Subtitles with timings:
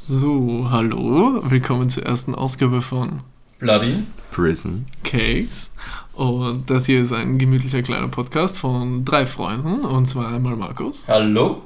[0.00, 3.20] So, hallo, willkommen zur ersten Ausgabe von
[3.58, 5.74] Bloody Prison Cakes.
[6.12, 9.80] Und das hier ist ein gemütlicher kleiner Podcast von drei Freunden.
[9.80, 11.62] Und zwar einmal Markus, Hallo.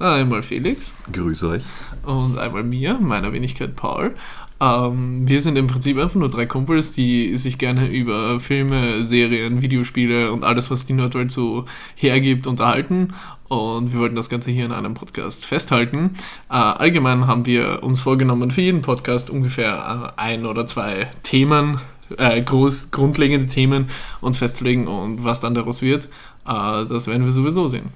[0.00, 1.62] einmal Felix Grüße euch.
[2.04, 4.16] und einmal mir, meiner Wenigkeit Paul.
[4.60, 9.60] Ähm, wir sind im Prinzip einfach nur drei Kumpels, die sich gerne über Filme, Serien,
[9.60, 13.14] Videospiele und alles, was die Nerdwelt so hergibt, unterhalten.
[13.48, 16.12] Und wir wollten das Ganze hier in einem Podcast festhalten.
[16.48, 21.80] Äh, allgemein haben wir uns vorgenommen, für jeden Podcast ungefähr äh, ein oder zwei Themen,
[22.16, 26.06] äh, groß, grundlegende Themen uns festzulegen und was dann daraus wird,
[26.46, 27.90] äh, das werden wir sowieso sehen.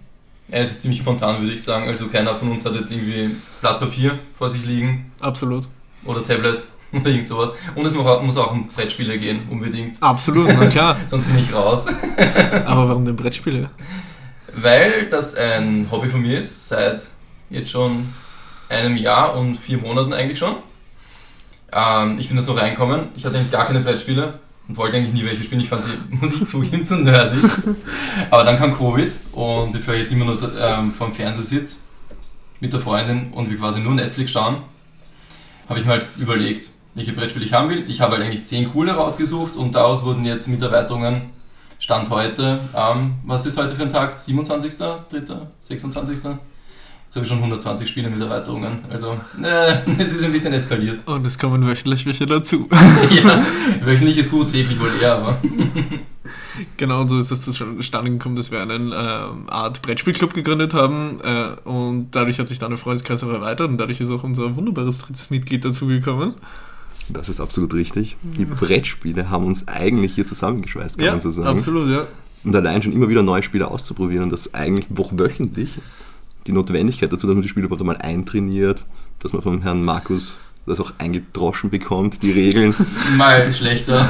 [0.52, 1.86] Es ist ziemlich spontan, würde ich sagen.
[1.86, 5.68] Also keiner von uns hat jetzt irgendwie Blatt Papier vor sich liegen Absolut.
[6.04, 7.54] Oder Tablet oder irgend sowas.
[7.74, 10.02] Und es muss auch, um Brettspiele gehen, unbedingt.
[10.02, 10.96] Absolut, na klar.
[11.06, 11.86] Sonst bin ich raus.
[12.66, 13.70] Aber warum denn Brettspiele?
[14.54, 17.08] Weil das ein Hobby von mir ist, seit
[17.50, 18.12] jetzt schon
[18.68, 20.56] einem Jahr und vier Monaten eigentlich schon.
[21.72, 23.08] Ähm, ich bin da so reinkommen.
[23.16, 25.60] Ich hatte eigentlich gar keine Brettspiele und wollte eigentlich nie welche spielen.
[25.60, 27.38] Ich fand die, muss ich zugeben, zu nerdig.
[28.30, 31.78] Aber dann kam Covid und bevor ich jetzt immer nur ähm, vor dem Fernseher sitze
[32.60, 34.58] mit der Freundin und wir quasi nur Netflix schauen,
[35.70, 37.88] habe ich mir halt überlegt, welche Brettspiele ich haben will.
[37.88, 41.30] Ich habe halt eigentlich zehn coole rausgesucht und daraus wurden jetzt mit Erweiterungen
[41.78, 44.20] Stand heute, ähm, was ist heute für ein Tag?
[44.20, 44.98] 27., 3.,
[45.62, 46.36] 26.?
[47.10, 48.84] Jetzt habe ich schon 120 Spiele mit Erweiterungen.
[48.88, 51.00] Also, äh, es ist ein bisschen eskaliert.
[51.06, 52.68] Und es kommen wöchentlich welche dazu.
[53.24, 53.44] ja,
[53.82, 55.38] wöchentlich ist gut, täglich wohl eher, aber.
[56.76, 61.68] Genau, so ist es zustande gekommen, dass wir einen ähm, Art Brettspielclub gegründet haben äh,
[61.68, 64.98] und dadurch hat sich dann der Freundeskreis auch erweitert und dadurch ist auch unser wunderbares
[64.98, 66.34] drittes Mitglied dazugekommen.
[67.08, 68.18] Das ist absolut richtig.
[68.22, 71.48] Die Brettspiele haben uns eigentlich hier zusammengeschweißt, kann man so sagen.
[71.48, 72.06] absolut, ja.
[72.44, 75.80] Und allein schon immer wieder neue Spiele auszuprobieren und das eigentlich wöchentlich.
[76.46, 78.84] Die Notwendigkeit dazu, dass man die Spiele überhaupt mal eintrainiert,
[79.20, 82.74] dass man vom Herrn Markus das auch eingedroschen bekommt, die Regeln.
[83.16, 84.06] Mal schlechter,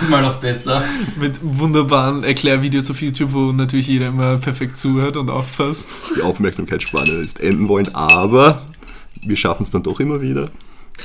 [0.10, 0.84] mal auch besser.
[1.18, 6.16] Mit wunderbaren Erklärvideos auf YouTube, wo natürlich jeder immer perfekt zuhört und aufpasst.
[6.16, 8.62] Die Aufmerksamkeitsspanne ist enden wollen, aber
[9.22, 10.50] wir schaffen es dann doch immer wieder.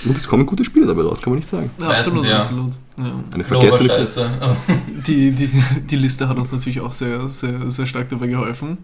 [0.04, 1.72] Und es kommen gute Spiele dabei raus, kann man nicht sagen.
[1.78, 2.40] Meistens, absolut, ja.
[2.42, 2.74] absolut.
[2.98, 3.24] Ja.
[3.32, 4.30] Eine vergessene Scheiße.
[5.08, 5.50] Die, die,
[5.90, 8.80] die Liste hat uns natürlich auch sehr, sehr, sehr stark dabei geholfen.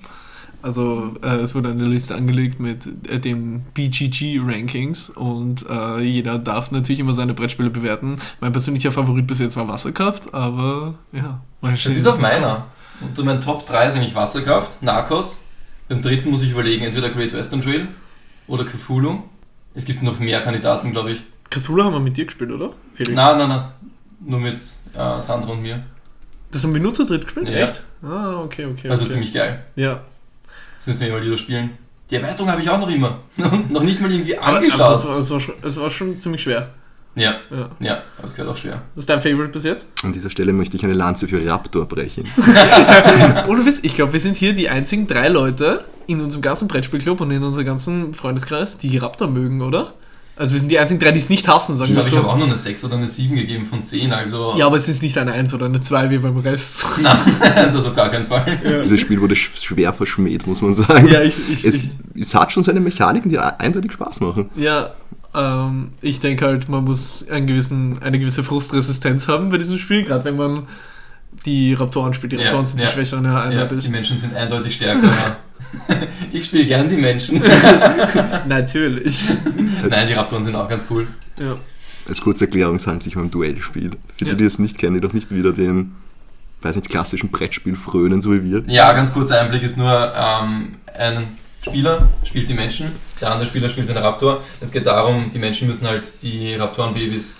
[0.61, 6.71] Also äh, es wurde eine Liste angelegt mit äh, den BGG-Rankings und äh, jeder darf
[6.71, 8.17] natürlich immer seine Brettspiele bewerten.
[8.39, 11.41] Mein persönlicher Favorit bis jetzt war Wasserkraft, aber ja.
[11.61, 12.67] Das ist auf noch meiner.
[13.01, 15.43] Und mein Top 3 ist eigentlich Wasserkraft, Narcos.
[15.89, 17.87] Beim dritten muss ich überlegen, entweder Great Western Trail
[18.47, 19.23] oder Cthulhu.
[19.73, 21.23] Es gibt noch mehr Kandidaten, glaube ich.
[21.49, 22.71] Cthulhu haben wir mit dir gespielt, oder?
[22.93, 23.15] Felix?
[23.15, 23.63] Nein, nein, nein.
[24.19, 25.83] Nur mit äh, Sandra und mir.
[26.51, 27.49] Das haben wir nur zu dritt gespielt?
[27.49, 27.55] Ja.
[27.55, 27.81] Echt?
[28.03, 28.89] Ah, okay, okay.
[28.89, 29.13] Also okay.
[29.13, 29.63] ziemlich geil.
[29.75, 30.01] Ja.
[30.81, 31.69] Das müssen wir mal wieder spielen.
[32.09, 33.19] Die Erweiterung habe ich auch noch immer.
[33.69, 35.07] noch nicht mal irgendwie Aber, aber es, angeschaut.
[35.09, 36.69] war, es, war schon, es war schon ziemlich schwer.
[37.13, 37.69] Ja, Ja.
[37.79, 38.81] ja, aber es gehört auch schwer.
[38.95, 39.85] Was ist dein Favorite bis jetzt?
[40.03, 42.23] An dieser Stelle möchte ich eine Lanze für Raptor brechen.
[43.47, 47.21] Ohne Witz, ich glaube, wir sind hier die einzigen drei Leute in unserem ganzen Brettspielclub
[47.21, 49.93] und in unserem ganzen Freundeskreis, die Raptor mögen, oder?
[50.41, 52.15] Also wir sind die einzigen drei, die es nicht hassen, sagen Ich wir glaube, ich
[52.15, 52.31] habe so.
[52.33, 54.55] auch noch eine 6 oder eine 7 gegeben von 10, also.
[54.57, 56.85] Ja, aber es ist nicht eine 1 oder eine 2 wie beim Rest.
[57.01, 58.59] Nein, das auf gar keinen Fall.
[58.83, 61.07] Dieses Spiel wurde sch- schwer verschmäht, muss man sagen.
[61.09, 64.49] Ja, ich, ich, es, ich, es hat schon seine Mechaniken, die eindeutig Spaß machen.
[64.55, 64.91] ja
[65.33, 70.03] ähm, ich denke halt, man muss einen gewissen, eine gewisse Frustresistenz haben bei diesem Spiel,
[70.03, 70.63] gerade wenn man
[71.45, 72.33] die Raptoren spielt.
[72.33, 72.87] Die Ja, Raptoren sind ja.
[72.87, 73.85] die Schwächeren, ja, Ja, eindeutig.
[73.85, 75.07] die Menschen sind eindeutig stärker.
[76.31, 77.41] ich spiele gern die Menschen.
[78.47, 79.23] Natürlich.
[79.89, 81.07] Nein, die Raptoren sind auch ganz cool.
[81.39, 81.55] Ja.
[82.07, 83.91] Als kurze Erklärung es handelt sich um ein Duellspiel.
[84.17, 84.31] Für Ja.
[84.31, 85.95] die, die es nicht kennen, die doch nicht wieder den,
[86.61, 88.63] weiß nicht, klassischen Brettspiel frönen, so wie wir.
[88.67, 91.23] Ja, ganz kurzer Einblick ist nur, ähm, ein
[91.63, 92.91] Spieler spielt die Menschen,
[93.21, 94.41] der andere Spieler spielt den Raptor.
[94.59, 97.37] Es geht darum, die Menschen müssen halt die Raptorenbabys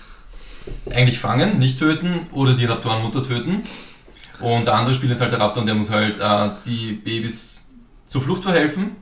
[0.91, 3.63] eigentlich fangen, nicht töten oder die Raptorenmutter töten.
[4.39, 7.60] Und der andere Spieler ist halt der Raptor und der muss halt äh, die Babys
[8.11, 8.97] zur Flucht verhelfen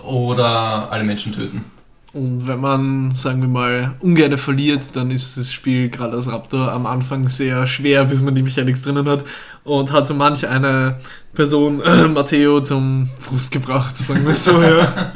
[0.00, 1.64] oder alle Menschen töten.
[2.12, 6.72] Und wenn man, sagen wir mal, ungern verliert, dann ist das Spiel gerade als Raptor
[6.72, 9.24] am Anfang sehr schwer, bis man die Mechanics drinnen hat.
[9.62, 10.98] Und hat so manch eine
[11.34, 15.12] Person, äh, Matteo, zum Frust gebracht, sagen wir so, ja.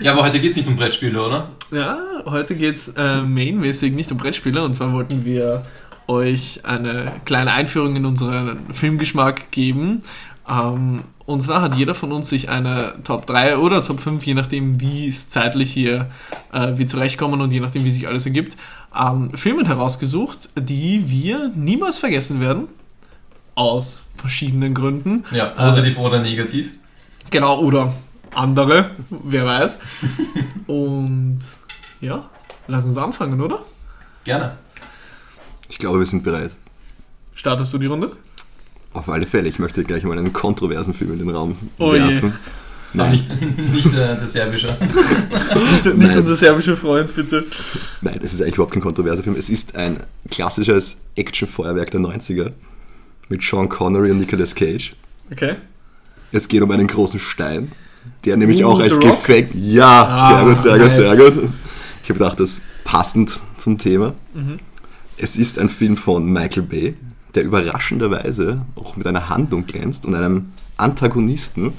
[0.00, 1.48] Ja, aber heute geht es nicht um Brettspiele, oder?
[1.72, 4.62] Ja, heute geht es äh, mainmäßig nicht um Brettspiele.
[4.62, 5.66] Und zwar wollten wir
[6.06, 10.04] euch eine kleine Einführung in unseren Filmgeschmack geben.
[10.48, 11.02] Ähm,
[11.32, 14.80] und zwar hat jeder von uns sich eine Top 3 oder Top 5, je nachdem,
[14.80, 16.08] wie es zeitlich hier
[16.52, 18.56] äh, wir zurechtkommen und je nachdem, wie sich alles ergibt,
[18.94, 22.68] ähm, Filmen herausgesucht, die wir niemals vergessen werden.
[23.54, 25.24] Aus verschiedenen Gründen.
[25.30, 26.72] Ja, positiv oder negativ.
[27.30, 27.92] Genau, oder
[28.34, 29.78] andere, wer weiß.
[30.66, 31.40] Und
[32.00, 32.28] ja,
[32.66, 33.60] lass uns anfangen, oder?
[34.24, 34.56] Gerne.
[35.68, 36.50] Ich glaube, wir sind bereit.
[37.34, 38.12] Startest du die Runde?
[38.94, 39.48] Auf alle Fälle.
[39.48, 42.00] Ich möchte gleich mal einen kontroversen Film in den Raum Oh je.
[42.00, 42.32] werfen.
[42.32, 42.32] Nein.
[42.94, 44.76] Nein, Nicht, nicht äh, der serbische.
[45.72, 47.42] Nicht, nicht unser serbischer Freund, bitte.
[48.02, 49.34] nein, es ist eigentlich überhaupt kein kontroverser Film.
[49.38, 49.96] Es ist ein
[50.30, 52.52] klassisches Actionfeuerwerk der 90er
[53.30, 54.94] mit Sean Connery und Nicolas Cage.
[55.30, 55.54] Okay.
[56.32, 57.72] Es geht um einen großen Stein,
[58.26, 59.00] der nämlich Uh, auch als?
[59.00, 59.54] Gefängnis.
[59.56, 60.96] Ja, Ah, sehr gut, sehr gut, nice.
[60.96, 61.50] sehr gut.
[62.02, 64.12] Ich habe gedacht, das ist passend zum Thema.
[64.34, 64.58] Mhm.
[65.16, 66.94] Es ist ein Film von Michael Bay,
[67.34, 70.46] der überraschenderweise auch mit einer Handlung glänzt und einem
[70.76, 71.72] Antagonisten,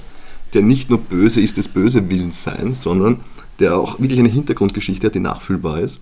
[0.52, 3.20] der nicht nur böse ist des böse Willens sein, sondern
[3.58, 6.00] der auch wirklich eine Hintergrundgeschichte hat, die nachfühlbar ist.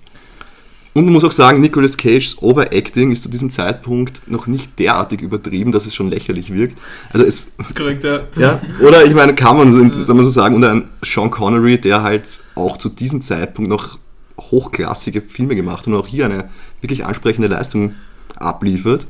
[0.94, 5.22] Und man muss auch sagen, Nicolas Cages Overacting ist zu diesem Zeitpunkt noch nicht derartig
[5.22, 6.78] übertrieben, dass es schon lächerlich wirkt.
[7.12, 8.20] Also es, Das ist korrekt, ja.
[8.36, 11.80] ja, oder ich meine, kann man, so- sagen wir so sagen, und ein Sean Connery,
[11.80, 12.24] der halt
[12.56, 13.98] auch zu diesem Zeitpunkt noch
[14.38, 16.50] hochklassige Filme gemacht hat und auch hier eine
[16.82, 17.94] wirklich ansprechende Leistung
[18.36, 19.06] abliefert.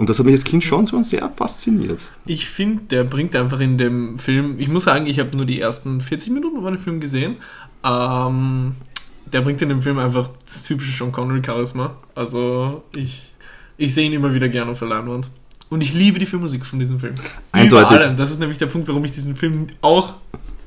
[0.00, 2.00] Und das hat mich als Kind schon so sehr fasziniert.
[2.24, 5.60] Ich finde, der bringt einfach in dem Film, ich muss sagen, ich habe nur die
[5.60, 7.36] ersten 40 Minuten von dem Film gesehen.
[7.84, 8.76] Ähm,
[9.30, 11.96] der bringt in dem Film einfach das typische Sean Connery-Charisma.
[12.14, 13.30] Also ich,
[13.76, 15.28] ich sehe ihn immer wieder gerne auf der Leinwand.
[15.68, 17.16] Und ich liebe die Filmmusik von diesem Film.
[17.52, 17.90] Eindeutig.
[17.90, 18.16] Über allem.
[18.16, 20.14] Das ist nämlich der Punkt, warum ich diesen Film auch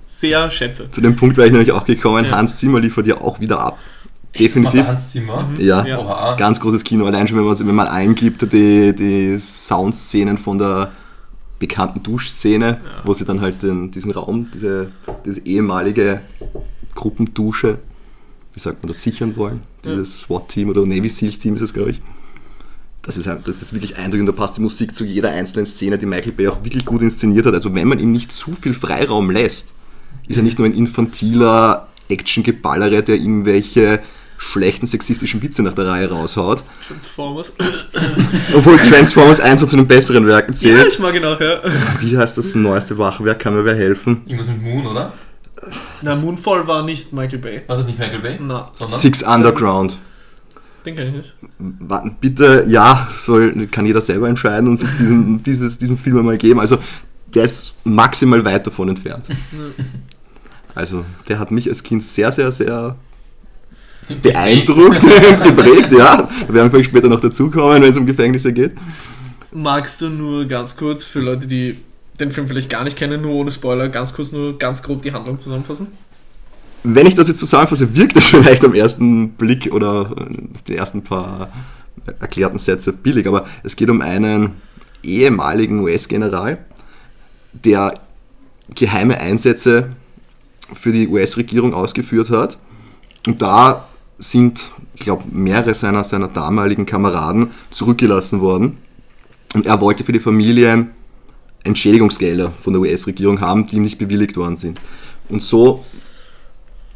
[0.05, 0.91] sehr schätze.
[0.91, 2.33] Zu dem Punkt wäre ich nämlich auch gekommen, Ja.
[2.33, 3.79] Hans Zimmer liefert ja auch wieder ab.
[4.33, 4.87] Echt, das Definitiv.
[4.87, 5.49] Hans Zimmer.
[5.59, 5.99] Ja, Ja.
[5.99, 6.35] Oha.
[6.35, 7.05] ganz großes Kino.
[7.05, 10.91] Allein schon, wenn man, wenn man eingibt, die, die Soundszenen von der
[11.59, 14.91] bekannten Duschszene, wo sie dann halt den, diesen Raum, diese,
[15.25, 16.21] diese ehemalige
[16.95, 17.77] Gruppendusche,
[18.53, 19.61] wie sagt man das, sichern wollen.
[19.85, 22.01] Dieses SWAT-Team oder Navy SEALs-Team ist es, glaube ich.
[23.03, 25.97] Das ist, das ist wirklich eindrücklich und da passt die Musik zu jeder einzelnen Szene,
[25.97, 27.53] die Michael Bay auch wirklich gut inszeniert hat.
[27.53, 29.73] Also wenn man ihm nicht zu viel Freiraum lässt,
[30.27, 34.01] ist er nicht nur ein infantiler Action-Geballere, der irgendwelche
[34.51, 36.63] schlechten sexistischen Witze nach der Reihe raushaut.
[36.87, 37.53] Transformers.
[38.55, 40.93] Obwohl Transformers 1 zu den besseren Werken ja, zählt.
[40.93, 41.61] ich mag ihn auch, ja.
[41.99, 43.39] Wie heißt das neueste Wachwerk?
[43.39, 44.21] Kann mir wer helfen?
[44.25, 45.13] Irgendwas mit Moon, oder?
[46.01, 47.61] Na, Moonfall war nicht Michael Bay.
[47.67, 48.37] War das nicht Michael Bay?
[48.39, 48.99] Na, Sondern?
[48.99, 49.97] Six Underground.
[50.85, 51.35] den kann ich nicht.
[51.57, 56.37] Warten, bitte, ja, soll, kann jeder selber entscheiden und sich diesen, dieses, diesen Film einmal
[56.37, 56.59] geben.
[56.59, 56.77] Also,
[57.33, 59.25] der ist maximal weit davon entfernt.
[60.75, 62.95] Also, der hat mich als Kind sehr, sehr, sehr
[64.21, 66.29] beeindruckt und geprägt, ja.
[66.47, 68.73] Da werden vielleicht später noch dazukommen, wenn es um Gefängnisse geht.
[69.51, 71.77] Magst du nur ganz kurz für Leute, die
[72.19, 75.11] den Film vielleicht gar nicht kennen, nur ohne Spoiler, ganz kurz nur ganz grob die
[75.11, 75.87] Handlung zusammenfassen?
[76.83, 80.35] Wenn ich das jetzt zusammenfasse, wirkt das vielleicht am ersten Blick oder äh,
[80.67, 81.51] die ersten paar
[82.19, 84.51] erklärten Sätze billig, aber es geht um einen
[85.03, 86.57] ehemaligen US-General,
[87.53, 87.99] der
[88.75, 89.89] geheime Einsätze
[90.73, 92.57] für die US-Regierung ausgeführt hat.
[93.27, 93.87] Und da
[94.17, 98.77] sind, ich glaube, mehrere seiner, seiner damaligen Kameraden zurückgelassen worden.
[99.53, 100.91] Und er wollte für die Familien
[101.63, 104.79] Entschädigungsgelder von der US-Regierung haben, die nicht bewilligt worden sind.
[105.29, 105.85] Und so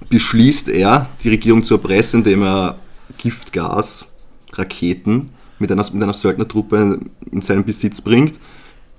[0.10, 2.80] beschließt er, die Regierung zu erpressen, indem er
[3.18, 4.06] Giftgas,
[4.54, 5.30] Raketen
[5.60, 7.00] mit einer, mit einer Söldnertruppe
[7.32, 8.40] in seinen Besitz bringt,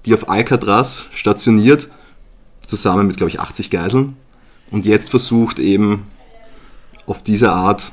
[0.06, 1.88] die auf Alcatraz stationiert,
[2.67, 4.17] zusammen mit, glaube ich, 80 Geiseln.
[4.71, 6.05] Und jetzt versucht eben
[7.06, 7.93] auf diese Art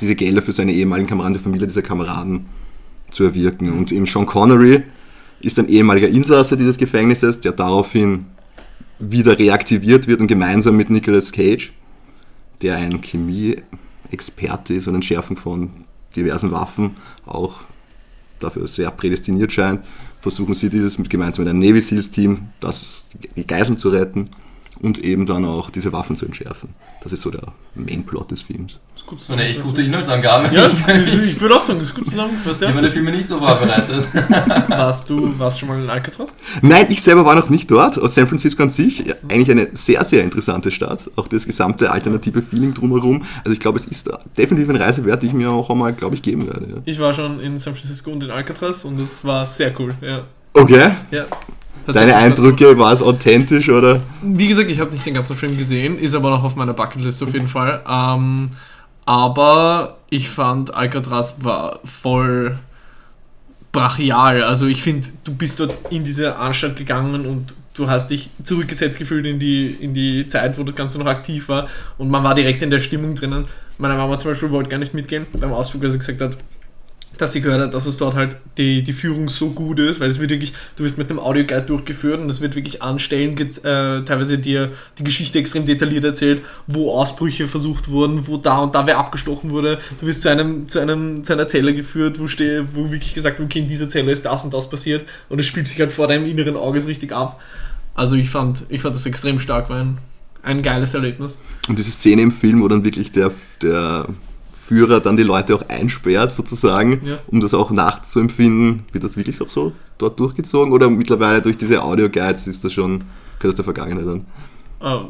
[0.00, 2.46] diese Gelder für seine ehemaligen Kameraden, die Familie dieser Kameraden
[3.10, 3.72] zu erwirken.
[3.72, 4.82] Und eben Sean Connery
[5.40, 8.26] ist ein ehemaliger Insasse dieses Gefängnisses, der daraufhin
[8.98, 11.72] wieder reaktiviert wird und gemeinsam mit Nicolas Cage,
[12.62, 15.70] der ein Chemie-Experte ist und Entschärfung von
[16.14, 17.60] diversen Waffen auch
[18.40, 19.80] dafür sehr prädestiniert scheint,
[20.20, 24.30] versuchen sie dieses mit gemeinsam mit einem Navy Seals Team, das die Geiseln zu retten
[24.82, 26.70] und eben dann auch diese Waffen zu entschärfen.
[27.02, 27.42] Das ist so der
[27.74, 28.78] Mainplot des Films.
[28.92, 30.54] Das ist gut So eine echt gute Inhaltsangabe.
[30.54, 30.66] Ja,
[31.06, 32.60] ich, würde auch sagen, das ist gut zusammengefasst.
[32.60, 32.82] ich habe Ja.
[32.82, 34.06] meine Filme nicht so vorbereitet.
[34.68, 36.30] Warst du warst schon mal in Alcatraz?
[36.62, 37.98] Nein, ich selber war noch nicht dort.
[37.98, 41.10] Aus San Francisco an sich ja, eigentlich eine sehr, sehr interessante Stadt.
[41.16, 43.22] Auch das gesamte alternative Feeling drumherum.
[43.38, 46.14] Also ich glaube, es ist definitiv eine Reise wert, die ich mir auch einmal, glaube
[46.14, 46.66] ich, geben werde.
[46.68, 46.76] Ja.
[46.84, 49.94] Ich war schon in San Francisco und in Alcatraz und das war sehr cool.
[50.02, 50.24] Ja.
[50.52, 50.90] Okay.
[51.10, 51.24] ja.
[51.92, 54.00] Deine Eindrücke, war es authentisch oder?
[54.22, 57.22] Wie gesagt, ich habe nicht den ganzen Film gesehen, ist aber noch auf meiner Bucketlist
[57.22, 57.82] auf jeden Fall.
[57.88, 58.50] Ähm,
[59.06, 62.56] aber ich fand Alcatraz war voll
[63.72, 64.42] brachial.
[64.42, 68.98] Also ich finde, du bist dort in diese Anstalt gegangen und du hast dich zurückgesetzt
[68.98, 71.68] gefühlt in die, in die Zeit, wo das Ganze noch aktiv war
[71.98, 73.46] und man war direkt in der Stimmung drinnen.
[73.78, 76.36] Meine Mama zum Beispiel wollte gar nicht mitgehen beim Ausflug, weil sie gesagt hat,
[77.20, 80.08] dass sie gehört hat, dass es dort halt die, die Führung so gut ist, weil
[80.08, 84.04] es wird wirklich, du wirst mit einem Audioguide durchgeführt und es wird wirklich anstellen, äh,
[84.04, 88.86] teilweise dir die Geschichte extrem detailliert erzählt, wo Ausbrüche versucht wurden, wo da und da
[88.86, 89.78] wer abgestochen wurde.
[90.00, 93.38] Du wirst zu einem, zu einem, zu einer Zelle geführt, wo stehe, wo wirklich gesagt
[93.38, 95.92] wird, okay, in dieser Zelle ist das und das passiert und es spielt sich halt
[95.92, 97.40] vor deinem inneren Auge richtig ab.
[97.94, 99.98] Also ich fand, ich fand das extrem stark, war ein,
[100.42, 101.38] ein geiles Erlebnis.
[101.68, 104.06] Und diese Szene im Film, wo dann wirklich der, der
[104.70, 107.18] Führer dann die Leute auch einsperrt, sozusagen, Ja.
[107.26, 108.84] um das auch nachzuempfinden.
[108.92, 110.72] Wird das wirklich auch so dort durchgezogen?
[110.72, 112.98] Oder mittlerweile durch diese Audio-Guides ist das schon,
[113.40, 114.26] gehört das der Vergangenheit an?
[114.80, 115.08] Ähm,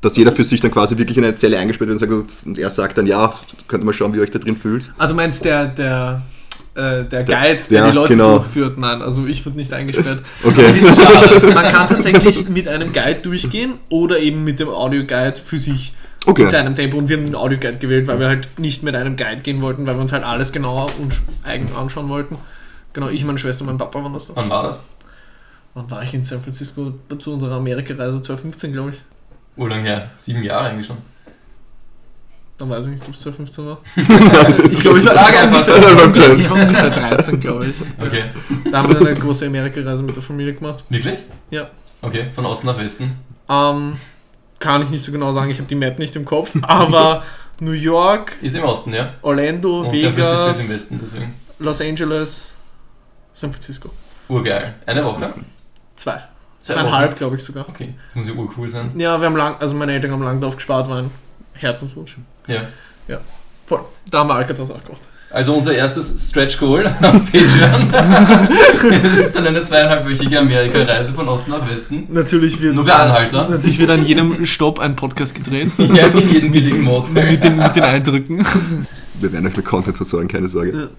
[0.00, 2.58] Dass jeder für sich dann quasi wirklich in eine Zelle eingesperrt wird und, sagt, und
[2.60, 3.28] er sagt dann, ja,
[3.66, 4.92] könnt ihr mal schauen, wie ihr euch da drin fühlt.
[4.98, 6.22] Ah, du meinst der, der,
[6.76, 8.38] äh, der Guide, der ja, die Leute genau.
[8.38, 8.78] durchführt?
[8.78, 10.22] Nein, also ich wurde nicht eingesperrt.
[10.44, 10.74] Okay.
[11.54, 15.92] Man kann tatsächlich mit einem Guide durchgehen oder eben mit dem Audioguide für sich
[16.26, 16.42] Okay.
[16.42, 16.98] in seinem Tempo.
[16.98, 19.86] Und wir haben den Audioguide gewählt, weil wir halt nicht mit einem Guide gehen wollten,
[19.86, 22.36] weil wir uns halt alles genauer und eigen anschauen wollten.
[22.92, 24.36] Genau, ich, meine Schwester und mein Papa waren das da.
[24.36, 24.82] Wann war das?
[25.74, 29.02] Wann war ich in San Francisco zu unserer Amerikareise 2015, glaube ich?
[29.56, 30.10] Wo lang her?
[30.14, 30.96] Sieben Jahre eigentlich schon.
[32.58, 33.78] Dann weiß ich nicht, ob es 2015 war.
[34.70, 36.40] Ich glaube, ich war, Sag einfach ungefähr, 2015.
[36.40, 37.74] ich war ungefähr 13, glaube ich.
[38.00, 38.24] Okay.
[38.70, 40.84] Da haben wir eine große Amerikareise mit der Familie gemacht.
[40.88, 41.18] Wirklich?
[41.50, 41.68] Ja.
[42.00, 43.12] Okay, von Osten nach Westen.
[43.50, 43.96] Ähm,
[44.58, 47.22] kann ich nicht so genau sagen, ich habe die Map nicht im Kopf, aber
[47.60, 49.14] New York, Ist im Osten, ja.
[49.22, 51.34] Orlando, Und San Francisco ist im Vegas, Westen, deswegen.
[51.58, 52.54] Los Angeles,
[53.32, 53.90] San Francisco.
[54.28, 54.74] Urgeil.
[54.84, 55.32] Eine Woche?
[55.94, 56.22] Zwei.
[56.60, 57.68] Zwei Zweieinhalb, glaube ich sogar.
[57.68, 58.90] Okay, das muss ja urcool sein.
[58.98, 61.10] Ja, wir haben lang, also meine Eltern haben lang darauf gespart, war ein
[61.54, 62.16] Herzenswunsch.
[62.46, 62.68] Ja.
[63.66, 63.84] Voll.
[64.10, 65.02] Da haben wir Alcatraz auch gekauft.
[65.30, 67.90] Also unser erstes Stretch Goal auf Patreon.
[69.02, 72.04] das ist dann eine zweieinhalbwöchige Amerika-Reise von Osten nach Westen.
[72.10, 73.48] Natürlich wird, Nur Anhalter.
[73.48, 75.72] natürlich wird an jedem Stopp ein Podcast gedreht.
[75.78, 77.30] Ja, in jedem billigen Motel.
[77.30, 78.46] mit, den, mit den Eindrücken.
[79.20, 80.90] Wir werden euch mit Content versorgen, keine Sorge.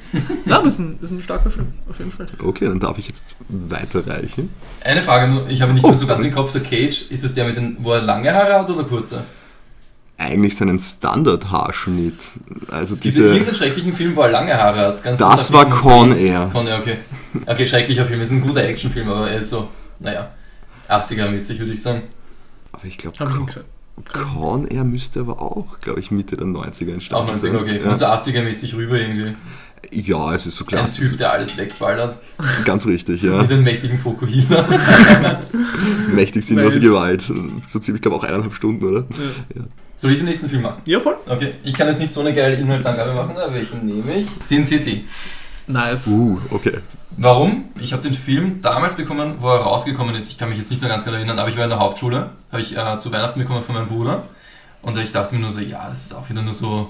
[0.46, 2.26] Ja, das ist ein, das ist ein starker Film, auf jeden Fall.
[2.44, 4.50] Okay, dann darf ich jetzt weiterreichen.
[4.84, 6.30] Eine Frage nur, ich habe nicht Oh, mehr so ganz sorry.
[6.30, 8.84] im Kopf, der Cage, ist es der mit den, wo er lange Haare hat oder
[8.84, 9.24] kurze?
[10.28, 12.14] Eigentlich seinen Standard-Haarschnitt.
[12.70, 13.34] Also Es gibt ja diese.
[13.34, 15.02] irgendeinen schrecklichen Film, wo er lange Haare hat.
[15.04, 16.50] Ganz Das war Con Air.
[16.52, 16.98] Con Air, okay.
[17.46, 18.20] Okay, schrecklicher Film.
[18.22, 19.70] Es ist ein guter Actionfilm, aber er ist so,
[20.00, 20.32] naja,
[20.90, 22.04] 80er-mäßig würde ich sagen.
[22.74, 23.16] Aber ich glaube,
[23.48, 23.58] ich.
[24.12, 27.56] Con Air müsste aber auch, glaube ich, Mitte der 90er Auch entstanden 90 sein.
[27.62, 27.80] okay.
[27.80, 29.36] Kommt so 80er-mäßig rüber irgendwie.
[29.92, 30.88] Ja, es ist so Ein klar.
[30.88, 32.20] Typ, der alles wegballert.
[32.66, 33.42] Ganz richtig, ja.
[33.42, 34.68] Mit einem mächtigen Fokuhila.
[36.14, 36.80] Mächtig sinnlose.
[36.80, 37.22] Gewalt.
[37.22, 39.06] So ziemlich, glaube auch eineinhalb Stunden, oder?
[39.56, 39.64] Ja.
[39.98, 40.82] Soll ich den nächsten Film machen?
[40.86, 41.18] ja, voll.
[41.28, 44.28] Okay, ich kann jetzt nicht so eine geile Inhaltsangabe machen, aber welchen nehme ich?
[44.42, 45.06] Sin City.
[45.66, 46.08] Nice.
[46.08, 46.78] Uh, okay.
[47.18, 47.66] Warum?
[47.80, 50.30] Ich habe den Film damals bekommen, wo er rausgekommen ist.
[50.32, 52.30] Ich kann mich jetzt nicht mehr ganz genau erinnern, aber ich war in der Hauptschule.
[52.52, 54.24] Habe ich äh, zu Weihnachten bekommen von meinem Bruder.
[54.82, 56.90] Und ich dachte mir nur so, ja, das ist auch wieder nur so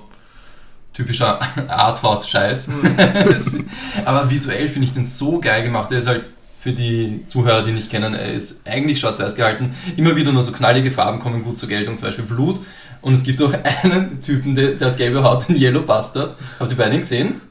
[0.94, 2.70] typischer Arthouse-Scheiß.
[3.28, 3.58] Das-
[4.06, 5.92] aber visuell finde ich den so geil gemacht.
[5.92, 6.28] Er ist halt
[6.60, 9.76] für die Zuhörer, die ihn nicht kennen, er ist eigentlich schwarz-weiß gehalten.
[9.96, 12.60] Immer wieder nur so knallige Farben kommen gut zur Geltung, zum Beispiel Blut.
[13.02, 16.36] Und es gibt auch einen Typen, der, der hat gelbe Haut, den Yellow Bastard.
[16.60, 17.42] Habt ihr beide gesehen?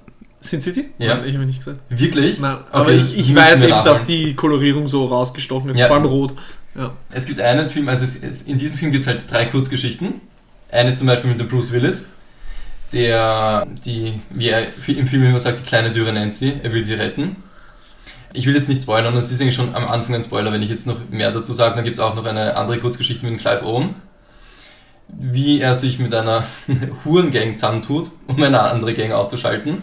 [0.40, 0.90] Sin City?
[0.98, 1.16] Ja.
[1.16, 1.80] Nein, ich habe nicht gesagt.
[1.88, 2.38] Wirklich?
[2.38, 5.86] Nein, aber Okay, ich, ich weiß eben, dass die Kolorierung so rausgestochen ist, Ja.
[5.88, 6.34] vor allem rot.
[6.76, 6.92] Ja.
[7.10, 10.20] Es gibt einen Film, also es, in diesem Film gibt es halt drei Kurzgeschichten.
[10.70, 12.10] Eine ist zum Beispiel mit dem Bruce Willis,
[12.92, 16.84] der, die, wie er im Film immer sagt, die kleine Dürre nennt sie, er will
[16.84, 17.36] sie retten.
[18.32, 20.68] Ich will jetzt nicht spoilern, das ist eigentlich schon am Anfang ein Spoiler, wenn ich
[20.68, 21.74] jetzt noch mehr dazu sage.
[21.76, 23.94] Dann gibt es auch noch eine andere Kurzgeschichte mit dem Clive Owen,
[25.08, 26.44] wie er sich mit einer
[27.04, 29.82] Hurengang zusammentut, um eine andere Gang auszuschalten.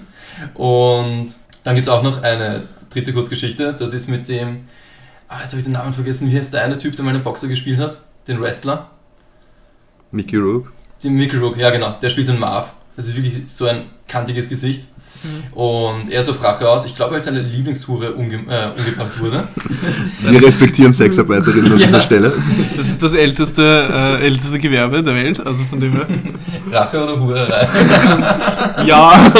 [0.54, 1.28] Und
[1.64, 4.66] dann gibt es auch noch eine dritte Kurzgeschichte, das ist mit dem,
[5.28, 7.24] ah, jetzt habe ich den Namen vergessen, wie heißt der eine Typ, der mal einen
[7.24, 7.98] Boxer gespielt hat?
[8.28, 8.90] Den Wrestler?
[10.12, 10.72] Mickey Rourke.
[11.04, 12.74] Den Mickey Rourke, ja genau, der spielt den Marv.
[12.96, 14.88] Das ist wirklich so ein kantiges Gesicht.
[15.52, 16.86] Und er ist auf Rache aus.
[16.86, 19.48] Ich glaube, als seine Lieblingshure umge äh, umgebracht wurde.
[20.22, 21.86] Wir respektieren Sexarbeiterinnen an Ja.
[21.88, 22.34] dieser Stelle.
[22.76, 23.64] Das ist das älteste,
[24.20, 26.08] äh, älteste Gewerbe der Welt, also von dem her.
[26.72, 27.68] Rache oder Hurerei.
[28.86, 29.32] ja.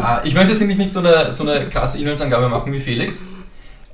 [0.00, 3.24] Ah, ich möchte jetzt eigentlich nicht so eine, so eine krasse Inhaltsangabe machen wie Felix.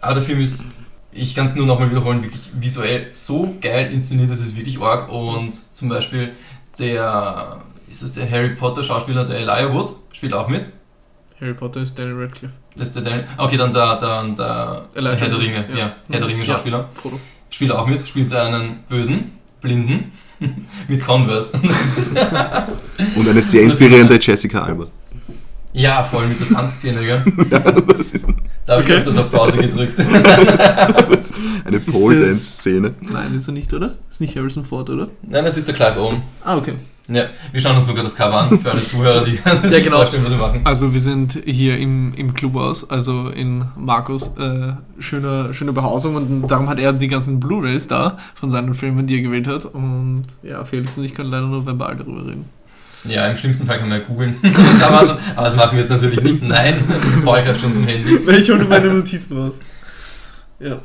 [0.00, 0.64] Aber der Film ist,
[1.12, 5.11] ich kann es nur nochmal wiederholen, wirklich visuell so geil inszeniert, das ist wirklich arg.
[5.11, 6.32] Und zum Beispiel
[6.78, 7.59] der,
[7.93, 10.69] ist es der Harry Potter Schauspieler, der Elijah Wood, spielt auch mit.
[11.41, 12.55] Harry Potter ist Daniel Radcliffe.
[12.77, 13.27] Das ist der Daniel.
[13.37, 15.77] Okay, dann der, der, der Elijah Herr der Ringe, ja.
[15.79, 15.93] ja.
[16.11, 16.55] Herr der Ringe Ja.
[16.55, 16.89] Schauspieler.
[16.95, 17.21] Frodo.
[17.51, 20.11] Spielt auch mit, spielt einen Bösen, Blinden,
[20.89, 21.53] mit Converse.
[21.53, 22.09] Das
[23.17, 24.87] Und eine sehr inspirierende Jessica Alba.
[25.75, 27.25] ja, voll mit der Tanzszene, gell?
[27.51, 28.25] Ja, das ist
[28.65, 28.97] Da habe ich Okay.
[28.99, 29.99] öfters auf Pause gedrückt.
[30.01, 32.95] eine Pole-Dance-Szene.
[33.01, 33.97] Nein, ist er nicht, oder?
[34.11, 35.09] Ist nicht Harrison Ford, oder?
[35.23, 36.23] Nein, das ist der Clive Owen.
[36.45, 36.75] Ah, okay.
[37.09, 39.32] Ja, wir schauen uns sogar das Cover an, für alle Zuhörer, die
[39.68, 39.97] sich genau.
[39.97, 40.61] vorstellen, was wir machen.
[40.64, 46.49] Also wir sind hier im, im Clubhaus, also in Markus äh, schöne, schöne Behausung und
[46.49, 49.64] darum hat er die ganzen Blu-Rays da von seinen Filmen, die er gewählt hat.
[49.64, 52.44] Und ja, Felix und ich können leider nur verbal darüber reden.
[53.04, 54.37] Ja, im schlimmsten Fall kann man ja googeln.
[54.87, 56.42] Aber das machen wir jetzt natürlich nicht.
[56.42, 56.75] Nein,
[57.25, 58.16] Paul greift schon zum Handy.
[58.30, 59.59] Ich hole meine Notizen raus.
[60.61, 60.78] Ja.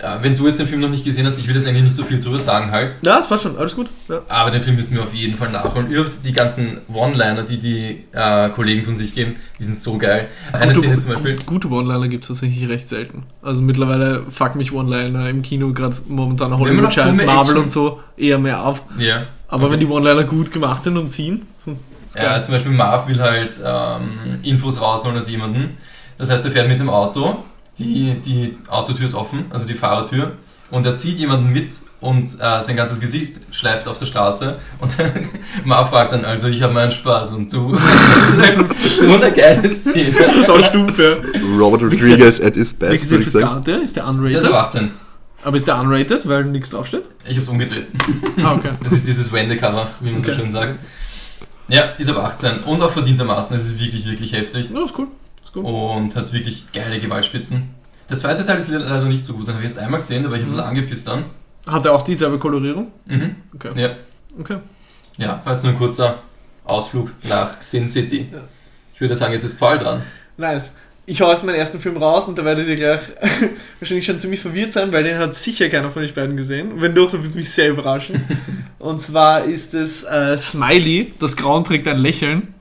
[0.00, 1.96] Ja, wenn du jetzt den Film noch nicht gesehen hast, ich will jetzt eigentlich nicht
[1.96, 2.94] so viel drüber sagen halt.
[3.02, 3.88] Ja, das passt schon, alles gut.
[4.08, 4.20] Ja.
[4.28, 5.88] Aber den Film müssen wir auf jeden Fall nachholen.
[5.90, 10.28] Überhaupt die ganzen One-Liner, die die äh, Kollegen von sich geben, die sind so geil.
[10.52, 11.36] Eine Gute- Szene ist zum Beispiel.
[11.46, 13.22] Gute One-Liner gibt es tatsächlich recht selten.
[13.40, 17.26] Also mittlerweile fuck mich One-Liner im Kino, gerade momentan Wenn man Hollywood noch Scheiß, dumme
[17.26, 18.82] Marvel Action- und so, eher mehr ab.
[18.98, 19.28] Ja.
[19.48, 19.72] Aber Okay.
[19.72, 22.44] wenn die One-Liner gut gemacht sind und ziehen, sonst ist Ja, geil.
[22.44, 25.70] zum Beispiel Marv will halt ähm, Infos rausholen aus jemandem.
[26.18, 27.44] Das heißt, er fährt mit dem Auto,
[27.78, 30.32] die, die Autotür ist offen, also die Fahrertür,
[30.70, 34.58] und er zieht jemanden mit und äh, sein ganzes Gesicht schleift auf der Straße.
[34.80, 34.96] Und
[35.64, 37.72] Marv fragt dann also, ich habe meinen Spaß und du.
[37.72, 40.16] das ist einfach so eine geile Szene.
[40.46, 41.14] so stumpf, ja.
[41.56, 43.46] Robert Rodriguez at his best, würde ich sagen.
[43.46, 43.72] Karte?
[43.72, 44.44] Ist der Der ist unrated?
[44.44, 44.90] aber 18.
[45.44, 47.04] Aber ist der unrated, weil nichts draufsteht?
[47.24, 47.86] Ich habe es umgedreht.
[48.42, 48.70] Ah, okay.
[48.82, 50.40] Das ist dieses Wendecover, wie man so Okay.
[50.40, 50.74] schön sagt.
[51.68, 53.56] Ja, ist aber 18 und auch verdientermaßen.
[53.56, 54.70] Es ist wirklich, wirklich heftig.
[54.74, 55.06] Ja, ist cool.
[55.54, 57.70] Und hat wirklich geile Gewaltspitzen.
[58.08, 60.30] Der zweite Teil ist leider nicht so gut, den habe ich erst einmal gesehen, da
[60.30, 60.68] war ich ein bisschen Mhm.
[60.68, 61.24] angepisst dann.
[61.66, 62.92] Hat er auch dieselbe Kolorierung?
[63.06, 63.36] Mhm.
[63.54, 63.70] Okay.
[63.74, 63.90] Ja.
[64.38, 64.58] Okay.
[65.16, 66.18] ja, war jetzt nur ein kurzer
[66.64, 68.28] Ausflug nach Sin City.
[68.30, 68.38] Ja.
[68.94, 70.02] Ich würde sagen, jetzt ist Paul dran.
[70.36, 70.72] Nice.
[71.06, 73.00] Ich hau jetzt meinen ersten Film raus und da werdet ihr gleich
[73.80, 76.72] wahrscheinlich schon ziemlich verwirrt sein, weil den hat sicher keiner von euch beiden gesehen.
[76.72, 78.22] Und wenn doch, dann wird es mich sehr überraschen.
[78.78, 82.54] und zwar ist es äh, Smiley, das Grauen trägt ein Lächeln.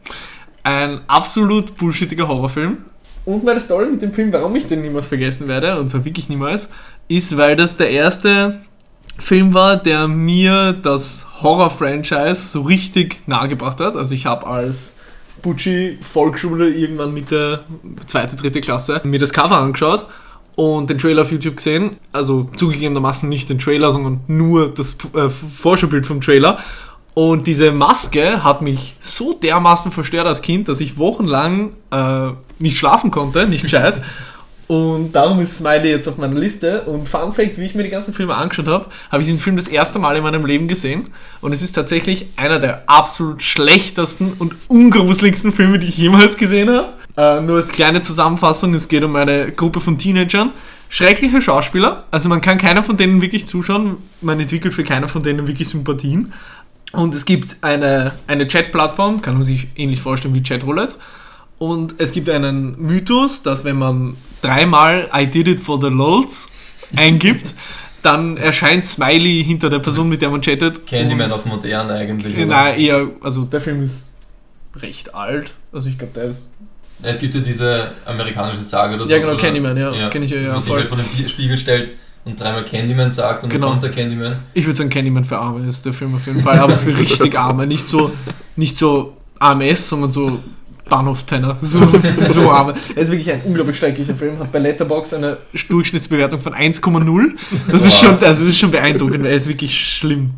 [0.65, 2.79] Ein absolut bullshittiger Horrorfilm.
[3.23, 6.27] Und meine Story mit dem Film, warum ich den niemals vergessen werde, und zwar wirklich
[6.27, 6.71] niemals,
[7.07, 8.61] ist, weil das der erste
[9.19, 13.95] Film war, der mir das Horror-Franchise so richtig nahegebracht hat.
[13.95, 14.95] Also ich habe als
[15.43, 17.63] Bucci Volksschule irgendwann mit der
[18.07, 20.07] zweite, dritte Klasse mir das Cover angeschaut
[20.55, 21.97] und den Trailer auf YouTube gesehen.
[22.11, 26.57] Also zugegebenermaßen nicht den Trailer, sondern nur das äh, Vorschaubild vom Trailer.
[27.15, 32.77] Und diese Maske hat mich so dermaßen verstört als Kind, dass ich wochenlang äh, nicht
[32.77, 34.01] schlafen konnte, nicht gescheit.
[34.67, 36.81] Und darum ist Smiley jetzt auf meiner Liste.
[36.81, 39.55] Und Fun Fact, wie ich mir die ganzen Filme angeschaut habe, habe ich diesen Film
[39.55, 41.09] das erste Mal in meinem Leben gesehen.
[41.39, 46.69] Und es ist tatsächlich einer der absolut schlechtesten und ungruseligsten Filme, die ich jemals gesehen
[46.69, 46.93] habe.
[47.15, 50.51] Äh, nur als kleine Zusammenfassung, es geht um eine Gruppe von Teenagern.
[50.89, 55.23] Schreckliche Schauspieler, also man kann keiner von denen wirklich zuschauen, man entwickelt für keiner von
[55.23, 56.31] denen wirklich Sympathien.
[56.91, 60.95] Und es gibt eine, eine Chat-Plattform, kann man sich ähnlich vorstellen wie Chatroulette.
[61.57, 66.49] Und es gibt einen Mythos, dass wenn man dreimal I did it for the LOLs
[66.95, 67.53] eingibt,
[68.01, 70.85] dann erscheint Smiley hinter der Person, mit der man chattet.
[70.85, 72.37] Candyman auf modern eigentlich.
[72.37, 72.55] Äh, oder?
[72.55, 74.11] Nein, eher, also der Film ist
[74.75, 75.51] recht alt.
[75.71, 76.51] Also ich glaube, der ist.
[77.01, 79.11] Es gibt ja diese amerikanische Sage oder so.
[79.11, 80.09] Ja, genau, Candyman, ja.
[80.09, 80.79] Kenn ich ja, dass ja, man sich voll.
[80.79, 81.91] halt vor den Spiegel stellt
[82.25, 83.67] und dreimal Candyman sagt und Genau.
[83.67, 84.35] dann kommt der Candyman.
[84.53, 87.37] Ich würde sagen, Candyman für Arme ist der Film auf jeden Fall, aber für richtig
[87.37, 87.65] Arme.
[87.67, 88.11] Nicht so,
[88.55, 90.39] nicht so AMS, sondern so
[90.89, 91.57] Bahnhofspenner.
[91.61, 91.79] So,
[92.19, 92.75] so arme.
[92.95, 94.37] Er ist wirklich ein unglaublich schrecklicher Film.
[94.37, 95.37] Hat bei Letterbox eine
[95.69, 97.31] Durchschnittsbewertung von 1,0
[97.67, 99.25] Das ist schon, also das ist schon beeindruckend.
[99.25, 100.31] Er ist wirklich schlimm.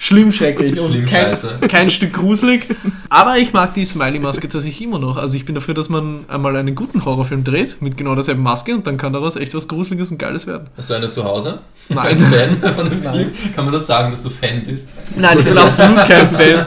[0.00, 1.36] Schlimm schrecklich und Schlimm kein,
[1.68, 2.66] kein Stück gruselig.
[3.10, 5.16] Aber ich mag die Smiley-Maske tatsächlich immer noch.
[5.16, 8.74] Also ich bin dafür, dass man einmal einen guten Horrorfilm dreht mit genau derselben Maske
[8.74, 10.68] und dann kann daraus echt was Gruseliges und Geiles werden.
[10.76, 11.60] Hast du eine zu Hause?
[11.88, 11.98] Nein.
[11.98, 13.14] Als Fan von dem Nein.
[13.14, 13.30] Film?
[13.56, 14.94] Kann man das sagen, dass du Fan bist?
[15.16, 16.66] Nein, ich bin absolut kein Fan.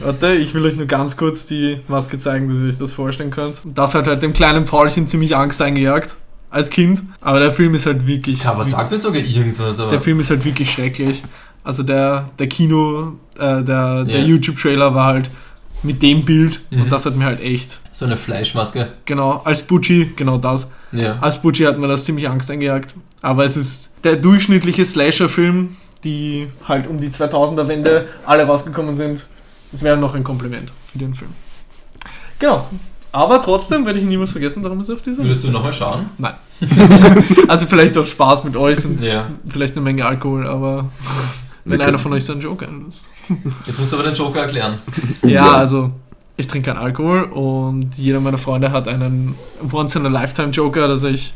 [0.00, 3.30] Warte, ich will euch nur ganz kurz die Maske zeigen, dass ihr euch das vorstellen
[3.30, 3.60] könnt.
[3.64, 6.16] Das hat halt dem kleinen Paulchen ziemlich Angst eingejagt.
[6.50, 7.02] Als Kind.
[7.22, 8.36] Aber der Film ist halt wirklich.
[8.36, 9.90] Das Cover sagt mir sogar irgendwas, aber.
[9.90, 11.22] Der Film ist halt wirklich schrecklich.
[11.64, 14.24] Also der, der Kino, äh, der, der Ja.
[14.26, 15.30] YouTube-Trailer war halt
[15.82, 16.82] mit dem Bild Mhm.
[16.82, 18.88] und das hat mir halt echt, so eine Fleischmaske.
[19.04, 20.70] genau, als Butchie, genau das.
[20.92, 21.18] Ja.
[21.20, 22.94] Als Butchie hat mir das ziemlich Angst eingejagt.
[23.20, 29.24] Aber es ist der durchschnittliche Slasher-Film, die halt um die 2000er-Wende alle rausgekommen sind.
[29.70, 31.30] Das wäre noch ein Kompliment für den Film.
[32.38, 32.66] Genau.
[33.12, 36.06] Aber trotzdem werde ich niemals vergessen, darum ist auf dieser Würdest du nochmal schauen?
[36.18, 36.32] Nein.
[37.48, 39.26] also vielleicht aus Spaß mit euch und Ja.
[39.50, 40.90] vielleicht eine Menge Alkohol, aber
[41.64, 43.08] wenn einer von euch seinen Joke einlöst.
[43.66, 44.78] Jetzt musst du aber den Joker erklären.
[45.22, 45.90] Ja, also
[46.36, 49.34] ich trinke keinen Alkohol und jeder meiner Freunde hat einen
[49.70, 51.34] Once-in-a-Lifetime-Joker, dass ich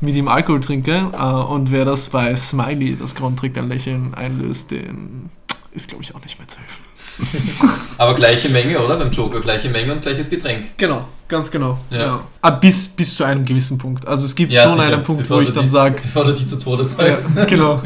[0.00, 1.10] mit ihm Alkohol trinke.
[1.12, 5.30] Äh, Und wer das bei Smiley, das Grauen trägt ein Lächeln, einlöst, den
[5.72, 6.84] ist, glaube ich, auch nicht mehr zu helfen.
[7.98, 8.96] Aber gleiche Menge, oder?
[8.96, 10.76] Beim Joker gleiche Menge und gleiches Getränk.
[10.76, 11.78] Genau, ganz genau.
[11.90, 12.24] Ja.
[12.42, 14.06] Ah, bis, bis zu einem gewissen Punkt.
[14.06, 14.92] Also es gibt Ja, schon sicher.
[14.94, 17.30] einen Punkt, Bevor wo ich dann sage, Bevor du dich zu Tode ja, sagst.
[17.46, 17.80] genau.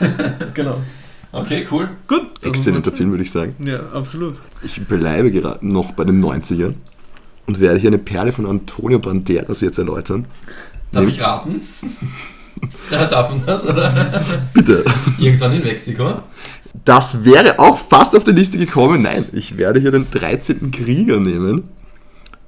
[0.54, 0.78] genau.
[1.34, 1.88] Okay, cool.
[2.06, 2.26] Gut.
[2.42, 3.54] Exzellenter Film, würde ich sagen.
[3.64, 4.34] Ja, absolut.
[4.62, 6.74] Ich bleibe gerade noch bei den 90ern
[7.46, 10.26] und werde hier eine Perle von Antonio Banderas jetzt erläutern.
[10.92, 11.10] Darf Nee.
[11.10, 11.60] ich raten?
[12.88, 14.22] Da darf man das, oder?
[14.54, 14.84] Bitte.
[15.18, 16.22] Irgendwann in Mexiko.
[16.84, 19.02] Das wäre auch fast auf die Liste gekommen.
[19.02, 20.70] Nein, ich werde hier den 13.
[20.70, 21.64] Krieger nehmen.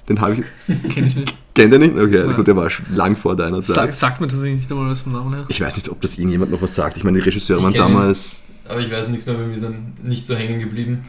[0.09, 0.43] Den habe ich.
[0.93, 1.37] Kenn ich nicht.
[1.53, 1.95] Kennt ihr nicht?
[1.97, 2.35] Okay, Nein.
[2.35, 3.75] gut, der war schon lang vor deiner Zeit.
[3.75, 5.45] Sag, sagt mir tatsächlich nicht einmal was vom Namen her.
[5.49, 6.97] Ich weiß nicht, ob das irgendjemand noch was sagt.
[6.97, 8.43] Ich meine, die Regisseure Ich waren damals.
[8.67, 11.05] Aber ich weiß nichts mehr, weil wir sind nicht so hängen geblieben.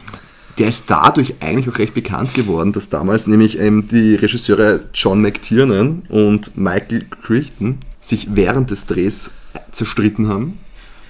[0.59, 5.23] Der ist dadurch eigentlich auch recht bekannt geworden, dass damals nämlich ähm, die Regisseure John
[5.23, 9.31] McTiernan und Michael Crichton sich während des Drehs
[9.71, 10.59] zerstritten haben.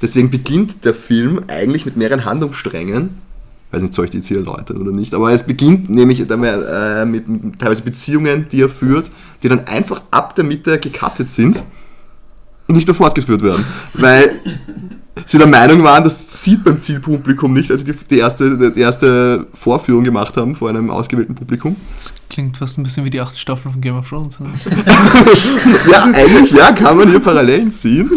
[0.03, 3.19] Deswegen beginnt der Film eigentlich mit mehreren Handlungssträngen.
[3.71, 6.61] weiß nicht, soll ich die jetzt hier erläutern oder nicht, aber es beginnt nämlich damit,
[6.71, 9.11] äh, mit, mit teilweise Beziehungen, die er führt,
[9.43, 11.65] die dann einfach ab der Mitte gecuttet sind
[12.69, 13.65] und nicht mehr fortgeführt werden.
[13.95, 14.41] Weil
[15.27, 18.81] sie der Meinung waren, das sieht beim Zielpublikum nicht, als sie die, die, erste, die
[18.81, 21.77] erste Vorführung gemacht haben vor einem ausgewählten Publikum.
[21.97, 24.41] Das klingt fast ein bisschen wie die achte Staffel von Game of Thrones.
[24.41, 24.49] Ne?
[25.91, 28.11] Ja, eigentlich ja, kann man hier Parallelen ziehen.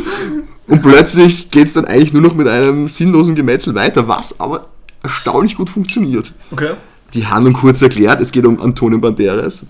[0.67, 4.67] Und plötzlich geht es dann eigentlich nur noch mit einem sinnlosen Gemetzel weiter, was aber
[5.03, 6.33] erstaunlich gut funktioniert.
[6.51, 6.75] Okay.
[7.13, 9.65] Die Handlung kurz erklärt, es geht um Antonio Banderas,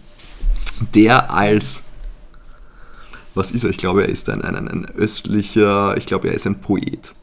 [0.94, 1.82] der als,
[3.34, 3.72] was ist er?
[3.72, 7.14] Ich glaube, er ist ein, ein, ein östlicher, ich glaube, er ist ein Poet.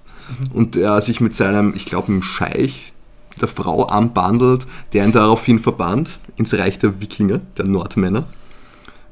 [0.53, 2.93] Und der sich mit seinem, ich glaube, einem Scheich
[3.41, 8.27] der Frau anbandelt, der ihn daraufhin verbannt ins Reich der Wikinger, der Nordmänner.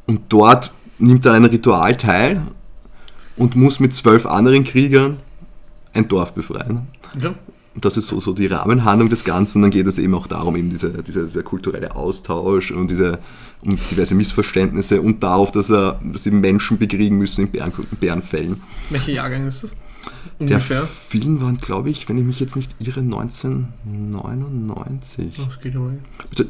[0.06, 2.42] Und dort nimmt er an einem Ritual teil
[3.36, 5.18] und muss mit zwölf anderen Kriegern
[5.92, 6.86] ein Dorf befreien.
[7.16, 7.32] okay.
[7.74, 9.60] Und das ist so, so die Rahmenhandlung des Ganzen.
[9.60, 13.18] Dann geht es eben auch darum, eben diese, dieser, dieser kulturelle Austausch und diese
[13.60, 18.62] um diverse Missverständnisse und darauf, dass, er, dass sie Menschen bekriegen müssen in Bären, Bärenfällen.
[18.88, 19.76] Welcher Jahrgang ist das?
[20.38, 20.82] Der Ungefähr.
[20.82, 25.40] Film war, glaube ich, wenn ich mich jetzt nicht irre, 1999.
[25.46, 25.92] Das geht aber.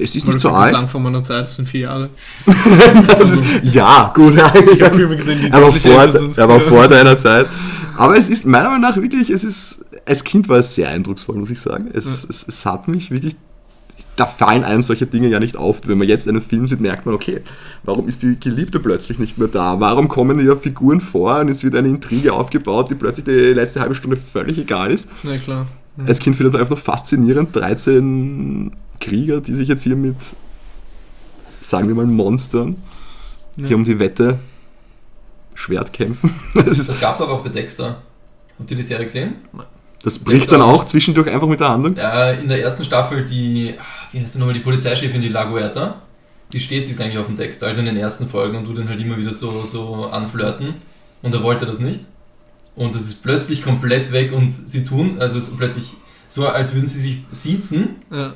[0.00, 0.72] Es ist nicht das so alt.
[0.72, 2.10] lang vor meiner Zeit, das sind vier Jahre.
[3.06, 4.34] Das ist, ja, gut.
[4.34, 6.36] Ich habe Filme gesehen, die er deutlich vor, sind.
[6.36, 7.46] er war vor deiner Zeit.
[7.96, 11.36] Aber es ist meiner Meinung nach wirklich, es ist, als Kind war es sehr eindrucksvoll,
[11.36, 11.88] muss ich sagen.
[11.92, 13.36] Es, es, es hat mich wirklich,
[14.16, 15.80] da fallen einem solche Dinge ja nicht auf.
[15.84, 17.42] Wenn man jetzt einen Film sieht, merkt man, okay,
[17.82, 19.78] warum ist die Geliebte plötzlich nicht mehr da?
[19.80, 23.80] Warum kommen ja Figuren vor und es wird eine Intrige aufgebaut, die plötzlich die letzte
[23.80, 25.08] halbe Stunde völlig egal ist?
[25.22, 25.66] Na klar.
[26.06, 30.16] Als Kind findet man einfach faszinierend 13 Krieger, die sich jetzt hier mit,
[31.62, 32.76] sagen wir mal, Monstern
[33.56, 33.66] Ja.
[33.68, 34.38] hier um die Wette
[35.54, 36.34] Schwert kämpfen.
[36.54, 38.02] Das, Das gab es auch bei Dexter.
[38.58, 39.34] Habt ihr die Serie gesehen?
[40.02, 41.96] Das bricht dann auch zwischendurch einfach mit der Handlung.
[41.96, 43.82] Ja, in der ersten Staffel die, ah,
[44.12, 46.02] wie heißt sie nochmal, die Polizeichefin, die Laguerta,
[46.52, 48.88] die steht sich eigentlich auf dem Dexter, also in den ersten Folgen und du den
[48.88, 50.74] halt immer wieder so, so anflirten
[51.22, 52.02] und er wollte das nicht.
[52.76, 55.94] Und das ist plötzlich komplett weg und sie tun, also es ist plötzlich
[56.28, 58.34] so, als würden sie sich siezen Ja.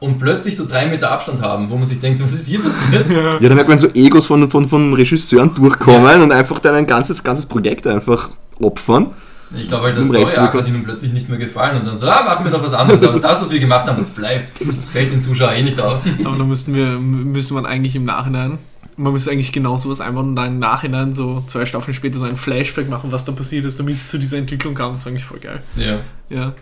[0.00, 3.06] und plötzlich so drei Meter Abstand haben, wo man sich denkt, was ist hier passiert?
[3.40, 6.86] Ja, da merkt man so Egos von, von, von Regisseuren durchkommen und einfach dann ein
[6.86, 8.30] ganzes, ganzes Projekt einfach
[8.60, 9.10] opfern.
[9.56, 12.06] Ich glaube halt, der Story Arc hat ihnen plötzlich nicht mehr gefallen und dann so,
[12.08, 13.02] ah, machen wir doch was anderes.
[13.02, 14.52] Aber das, was wir gemacht haben, das bleibt.
[14.60, 16.00] Das fällt den Zuschauer eh nicht auf.
[16.24, 18.58] Aber da müssten wir, müsste man eigentlich im Nachhinein,
[18.96, 22.24] man müsste eigentlich genau sowas einbauen und dann im Nachhinein so zwei Staffeln später so
[22.24, 24.90] ein Flashback machen, was da passiert ist, damit es zu dieser Entwicklung kam.
[24.90, 25.62] Das ist eigentlich voll geil.
[25.76, 25.98] Ja.
[26.28, 26.52] Ja.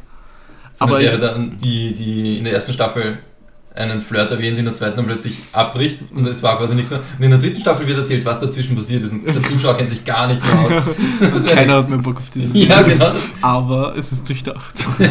[0.70, 3.18] So Aber Serie dann, die, die in der ersten Staffel
[3.77, 7.01] einen Flirt erwähnt, in der zweiten dann plötzlich abbricht und es war quasi nichts mehr.
[7.19, 9.89] Und in der dritten Staffel wird erzählt, was dazwischen passiert ist und der Zuschauer kennt
[9.89, 10.85] sich gar nicht mehr aus.
[11.33, 12.95] Das Keiner hat mehr Bock auf diese Ja, Serie.
[12.95, 13.12] genau.
[13.43, 14.75] Aber es ist durchdacht.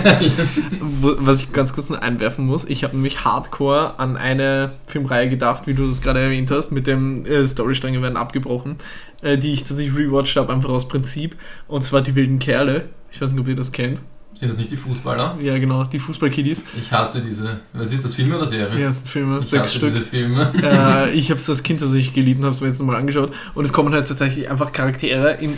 [0.92, 5.68] Was ich ganz kurz noch einwerfen muss, ich habe nämlich hardcore an eine Filmreihe gedacht,
[5.68, 8.78] wie du das gerade erwähnt hast, mit dem äh, Storystränge werden abgebrochen,
[9.22, 11.36] äh, die ich tatsächlich rewatcht habe, einfach aus Prinzip.
[11.68, 12.86] Und zwar die wilden Kerle.
[13.12, 14.02] Ich weiß nicht, ob ihr das kennt.
[14.36, 15.38] Sind das nicht die Fußballer?
[15.42, 16.66] Ja, genau, die Fußballkiddies.
[16.78, 17.62] Ich hasse diese.
[17.72, 18.76] Was ist das, Film oder Serie?
[18.76, 19.94] Die ersten Filme, ich sechs Stück.
[19.94, 20.52] diese Filme.
[20.62, 23.34] äh, ich habe es als Kind tatsächlich geliebt und habe es mir jetzt nochmal angeschaut.
[23.54, 25.58] Und es kommen halt tatsächlich einfach Charaktere in.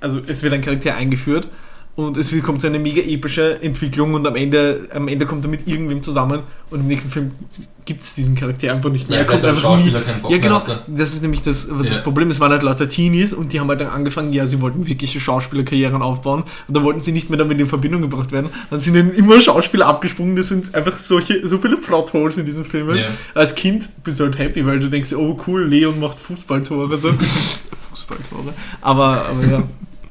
[0.00, 1.48] Also es wird ein Charakter eingeführt
[1.96, 5.48] und es kommt so eine mega epische Entwicklung und am Ende, am Ende kommt er
[5.48, 7.30] mit irgendwem zusammen und im nächsten Film
[7.84, 9.18] gibt es diesen Charakter einfach nicht mehr.
[9.18, 9.94] Ja, er kommt einfach nie.
[10.28, 10.62] Ja, genau.
[10.88, 12.02] Das ist nämlich das, das Ja.
[12.02, 12.30] Problem.
[12.30, 15.20] Es waren halt lauter Teenies und die haben halt dann angefangen, ja, sie wollten wirkliche
[15.20, 18.48] Schauspielerkarrieren aufbauen und da wollten sie nicht mehr damit in Verbindung gebracht werden.
[18.70, 20.34] Dann sind ihnen immer Schauspieler abgesprungen.
[20.34, 22.96] Das sind einfach solche, so viele Plotholes in diesen Filmen.
[22.96, 23.06] Ja.
[23.34, 26.98] Als Kind bist du halt happy, weil du denkst, oh cool, Leon macht Fußballtore.
[26.98, 27.12] So.
[27.90, 28.54] Fußballtore.
[28.80, 29.62] Aber, aber ja,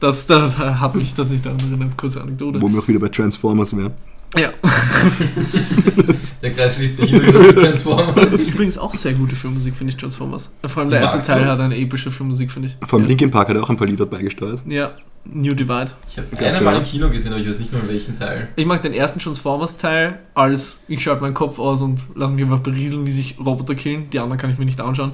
[0.04, 1.98] das, das hat mich, dass ich daran erinnert.
[1.98, 2.62] Kurze Anekdote.
[2.62, 3.94] Wo wir auch wieder bei Transformers wären.
[4.38, 4.50] Ja.
[6.42, 8.16] Der Kreis schließt sich immer wieder zu Transformers.
[8.16, 10.54] Das ist übrigens auch sehr gute Filmmusik, finde ich, Transformers.
[10.66, 12.78] Vor allem Die der erste Teil hat eine epische Filmmusik, finde ich.
[12.88, 13.10] Vom ja.
[13.10, 14.62] Linkin Park hat er auch ein paar Lieder beigesteuert.
[14.66, 14.94] Ja,
[15.26, 15.92] New Divide.
[16.10, 16.84] Ich habe Ganz einen mal genau.
[16.84, 18.50] im Kino gesehen, aber ich weiß nicht mehr in welchen Teil.
[18.56, 22.60] Ich mag den ersten Transformers-Teil, als ich schalte meinen Kopf aus und lasse mich einfach
[22.60, 24.10] berieseln, wie sich Roboter killen.
[24.10, 25.14] Die anderen kann ich mir nicht anschauen.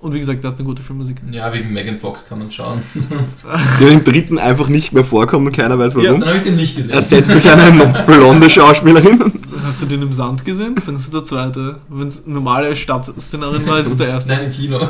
[0.00, 1.18] Und wie gesagt, der hat eine gute Filmmusik.
[1.30, 2.80] Ja, wegen Megan Fox kann man schauen.
[3.80, 6.20] Der im dritten einfach nicht mehr vorkommt und keiner weiß ja, warum.
[6.20, 6.94] dann habe ich den nicht gesehen.
[6.94, 9.30] Ersetzt durch eine blonde Schauspielerin.
[9.62, 10.74] Hast du den im Sand gesehen?
[10.86, 11.80] Dann ist es der zweite.
[11.90, 14.32] Wenn es normale Stadtszenarin war, ist es der erste.
[14.32, 14.80] Nein, im Kino.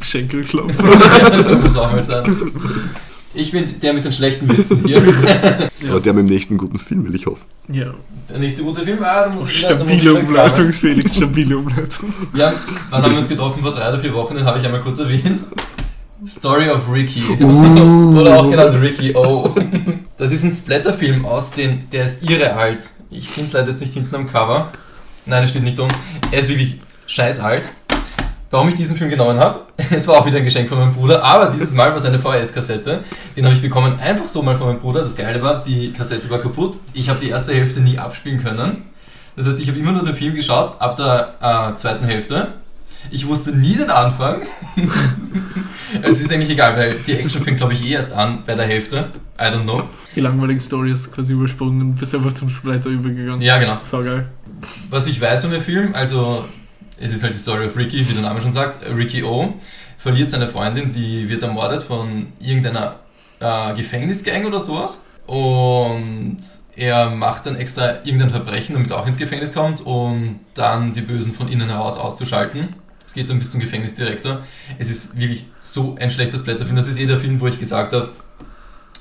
[0.00, 0.84] Schenkelklopfer.
[1.42, 2.36] das muss auch mal sein.
[3.36, 5.02] Ich bin der mit den schlechten Witzen hier.
[5.90, 7.44] Aber der mit dem nächsten guten Film, will ich hoffen.
[7.68, 7.94] Ja.
[8.28, 10.72] Der nächste gute Film, ah, da muss muss ich Stabile Umleitung.
[10.72, 12.12] Felix, stabile Umleitung.
[12.36, 12.56] Haben,
[12.90, 13.62] wann haben wir uns getroffen?
[13.62, 15.44] Vor drei oder vier Wochen, den habe ich einmal kurz erwähnt.
[16.26, 17.22] Story of Ricky.
[17.40, 18.18] Uh.
[18.18, 19.54] Oder auch genannt Ricky O.
[20.16, 22.90] Das ist ein Splatterfilm aus den, der ist irre alt.
[23.10, 24.72] Ich finde es leider jetzt nicht hinten am Cover.
[25.26, 25.88] Nein, es steht nicht um.
[26.30, 27.70] Er ist wirklich scheiß alt.
[28.50, 31.22] Warum ich diesen Film genommen habe, es war auch wieder ein Geschenk von meinem Bruder,
[31.22, 33.02] aber dieses Mal war es eine VHS-Kassette.
[33.36, 35.02] Den habe ich bekommen, einfach so mal von meinem Bruder.
[35.02, 36.76] Das Geile war, die Kassette war kaputt.
[36.92, 38.84] Ich habe die erste Hälfte nie abspielen können.
[39.34, 42.54] Das heißt, ich habe immer nur den Film geschaut, ab der äh, zweiten Hälfte.
[43.10, 44.42] Ich wusste nie den Anfang.
[46.02, 48.66] es ist eigentlich egal, weil die Action fängt, glaube ich, eh erst an bei der
[48.66, 49.10] Hälfte.
[49.38, 49.82] I don't know.
[50.14, 53.42] Die langweilige Story ist quasi übersprungen und bist einfach zum Splatter übergegangen.
[53.42, 53.78] Ja, genau.
[53.82, 54.28] So geil.
[54.90, 56.44] Was ich weiß von dem Film, also
[56.98, 58.78] es ist halt die Story of Ricky, wie der Name schon sagt.
[58.96, 59.54] Ricky O
[59.98, 62.96] verliert seine Freundin, die wird ermordet von irgendeiner
[63.40, 65.04] äh, Gefängnisgang oder sowas.
[65.26, 66.38] Und
[66.76, 71.00] er macht dann extra irgendein Verbrechen, damit er auch ins Gefängnis kommt, um dann die
[71.00, 72.68] Bösen von innen heraus auszuschalten.
[73.06, 74.42] Es geht dann bis zum Gefängnisdirektor.
[74.78, 76.76] Es ist wirklich so ein schlechter Splatterfilm.
[76.76, 78.10] Das ist eh der Film, wo ich gesagt habe,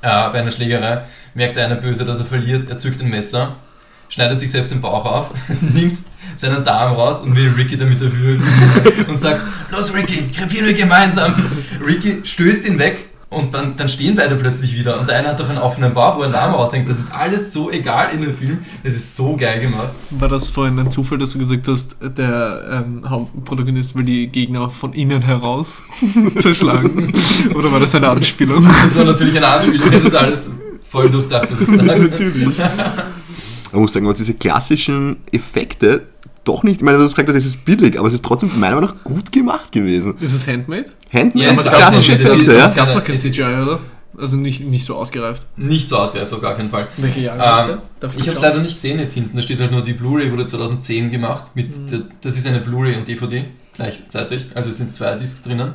[0.01, 3.58] äh, bei einer Schlägerei merkt der eine Böse, dass er verliert, er zückt ein Messer,
[4.15, 5.25] schneidet sich selbst den Bauch auf,
[5.62, 5.97] nimmt
[6.36, 8.43] seinen Darm raus und will Ricky damit erwürgen
[9.10, 11.34] und sagt, los Ricky, krepieren wir gemeinsam.
[11.86, 15.39] Ricky stößt ihn weg und dann, dann stehen beide plötzlich wieder und der eine hat
[15.41, 16.88] doch einen offenen Bauch, wo ein Darm raushängt.
[16.88, 18.60] Das ist alles so egal in dem Film.
[18.86, 19.89] Das ist so geil gemacht.
[20.12, 24.69] War das vorhin ein Zufall, dass du gesagt hast, der ähm, Hauptprotagonist will die Gegner
[24.69, 25.84] von innen heraus
[26.39, 27.13] zerschlagen?
[27.54, 28.65] Oder war das eine Anspielung?
[28.65, 29.91] Das war natürlich eine Anspielung.
[29.91, 30.49] Das ist alles
[30.89, 31.84] voll durchdacht, was ich sage.
[31.86, 32.62] Natürlich.
[33.75, 36.03] Man muss sagen, was diese klassischen Effekte
[36.43, 38.75] doch nicht, ich meine, du hast gesagt, das ist billig, aber es ist trotzdem meiner
[38.75, 40.15] Meinung nach gut gemacht gewesen.
[40.19, 40.85] Ist es Handmade?
[41.11, 42.65] Handmade, Ja, aber es es ist klassische es Effekte, es ja.
[42.65, 43.79] ist- Gab noch kein es- CGI, oder?
[44.17, 45.45] Also nicht, nicht so ausgereift.
[45.57, 46.88] Nicht so ausgereift, auf gar keinen Fall.
[46.97, 49.35] Welche Jahre Ähm, Darf ich habe es leider nicht gesehen jetzt hinten.
[49.35, 51.51] Da steht halt nur, die Blu-ray wurde 2010 gemacht.
[51.55, 51.88] Mit Mhm.
[51.88, 54.47] der, das ist eine Blu-ray und DVD gleichzeitig.
[54.55, 55.73] Also es sind zwei Discs drinnen.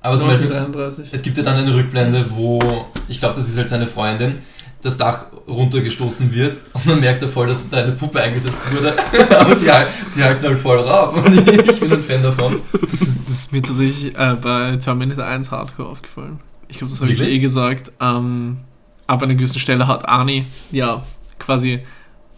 [0.00, 1.10] Aber zum Beispiel, 1933.
[1.12, 4.36] es gibt ja dann eine Rückblende, wo, ich glaube, das ist halt seine Freundin,
[4.82, 8.94] das Dach runtergestoßen wird und man merkt ja voll, dass da eine Puppe eingesetzt wurde.
[9.38, 9.68] Aber sie,
[10.06, 12.60] sie halten halt voll drauf und ich, ich bin ein Fan davon.
[12.90, 16.40] Das ist, das ist mir tatsächlich äh, bei Terminator 1 Hardcore aufgefallen.
[16.68, 17.90] Ich glaube, das habe ich dir eh gesagt.
[18.00, 18.58] Ähm,
[19.06, 21.02] ab einer gewissen Stelle hat Arnie ja
[21.38, 21.80] quasi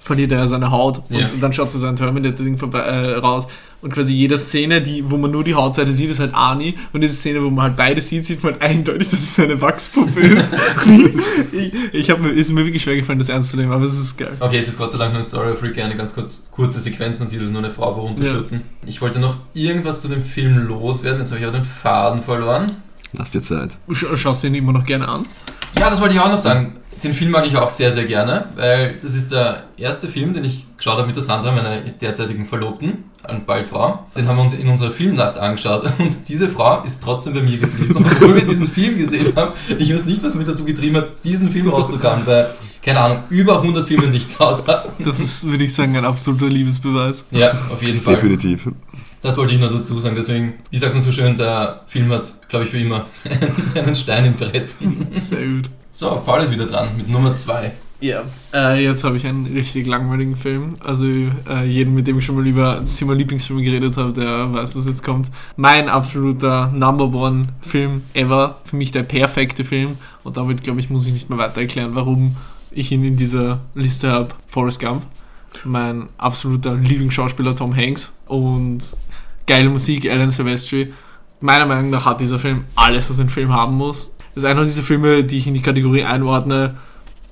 [0.01, 1.29] verliert er seine Haut und Ja.
[1.41, 3.47] dann schaut so sein Terminator-Ding vorbei, äh, raus.
[3.83, 6.75] Und quasi jede Szene, die, wo man nur die Hautseite sieht, ist halt Arnie.
[6.93, 9.59] Und diese Szene, wo man halt beide sieht, sieht man halt eindeutig, dass es eine
[9.59, 10.53] Wachspuppe ist.
[11.53, 13.97] ich ich habe mir, ist mir wirklich schwer gefallen, das ernst zu nehmen, aber es
[13.97, 14.33] ist geil.
[14.39, 16.79] Okay, es ist Gott sei Dank nur eine Story of Ricky, eine ganz kurz, kurze
[16.81, 18.63] Sequenz, man sieht halt nur eine Frau wo runterstürzen.
[18.85, 22.67] Ich wollte noch irgendwas zu dem Film loswerden, jetzt habe ich aber den Faden verloren.
[23.13, 23.77] Lass dir Zeit.
[23.91, 25.27] Sch schaust du ihn immer noch gerne an?
[25.79, 26.75] Ja, das wollte ich auch noch sagen.
[27.03, 30.45] Den Film mag ich auch sehr, sehr gerne, weil das ist der erste Film, den
[30.45, 34.07] ich geschaut habe mit der Sandra, meiner derzeitigen Verlobten und bald Frau.
[34.17, 37.59] Den haben wir uns in unserer Filmnacht angeschaut und diese Frau ist trotzdem bei mir
[37.59, 39.55] geblieben, obwohl wir diesen Film gesehen haben.
[39.79, 42.51] Ich weiß nicht, was mich dazu getrieben hat, diesen Film rauszukramen, weil,
[42.83, 44.89] keine Ahnung, über 100 Filme nicht zu Hause habe.
[44.99, 47.25] Das ist, würde ich sagen, ein absoluter Liebesbeweis.
[47.31, 48.17] Ja, auf jeden Fall.
[48.17, 48.69] Definitiv.
[49.23, 50.17] Das wollte ich noch dazu sagen.
[50.17, 53.07] Deswegen, wie sagt man so schön, der Film hat, glaube ich, für immer
[53.75, 54.75] einen Stein im Brett.
[55.19, 55.71] Sehr gut.
[55.93, 57.73] So, Paul ist wieder dran mit Nummer 2.
[58.01, 58.23] Ja,
[58.55, 60.77] äh, jetzt habe ich einen richtig langweiligen Film.
[60.83, 64.53] Also äh, jeden, mit dem ich schon mal über das Thema Lieblingsfilme geredet habe, der
[64.53, 65.31] weiß, was jetzt kommt.
[65.57, 68.61] Mein absoluter Number One Film ever.
[68.65, 69.99] Für mich der perfekte Film.
[70.23, 72.37] Und damit, glaube ich, muss ich nicht mehr weiter erklären, warum
[72.71, 74.29] ich ihn in dieser Liste habe.
[74.47, 75.03] Forrest Gump.
[75.65, 78.15] Mein absoluter Lieblingsschauspieler Tom Hanks.
[78.27, 78.97] Und
[79.47, 80.95] geile Musik, Alan Silvestri.
[81.41, 84.15] Meiner Meinung nach hat dieser Film alles, was ein Film haben muss.
[84.35, 86.77] Das ist einer dieser Filme, die ich in die Kategorie einordne,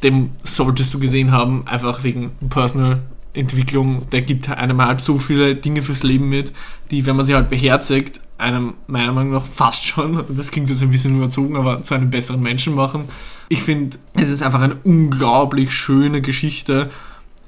[0.03, 3.03] dem solltest du gesehen haben, einfach wegen Personal
[3.35, 4.09] Entwicklung.
[4.11, 6.53] Der gibt einem halt so viele Dinge fürs Leben mit,
[6.91, 10.83] die, wenn man sie halt beherzigt, einem meiner Meinung nach fast schon, das klingt jetzt
[10.83, 13.05] ein bisschen überzogen, aber zu einem besseren Menschen machen.
[13.49, 16.91] Ich finde, es ist einfach eine unglaublich schöne Geschichte.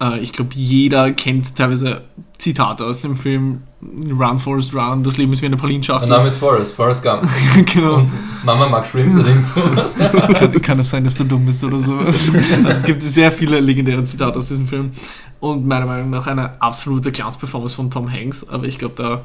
[0.00, 2.02] Äh, Ich glaube, jeder kennt teilweise
[2.38, 6.08] Zitate aus dem Film Run, Forest Run, das Leben ist wie eine Mein Pralinschachtel.
[6.08, 7.28] Name ist Forrest, Forrest Gump.
[7.72, 7.96] genau.
[7.96, 8.10] Und
[8.44, 9.96] Mama mag Shrimps oder irgend sowas.
[9.96, 12.32] kann, kann es sein, dass du dumm bist oder sowas.
[12.64, 14.90] Also es gibt sehr viele legendäre Zitate aus diesem Film.
[15.40, 18.46] Und meiner Meinung nach eine absolute Glanzperformance von Tom Hanks.
[18.48, 19.22] Aber ich glaube, da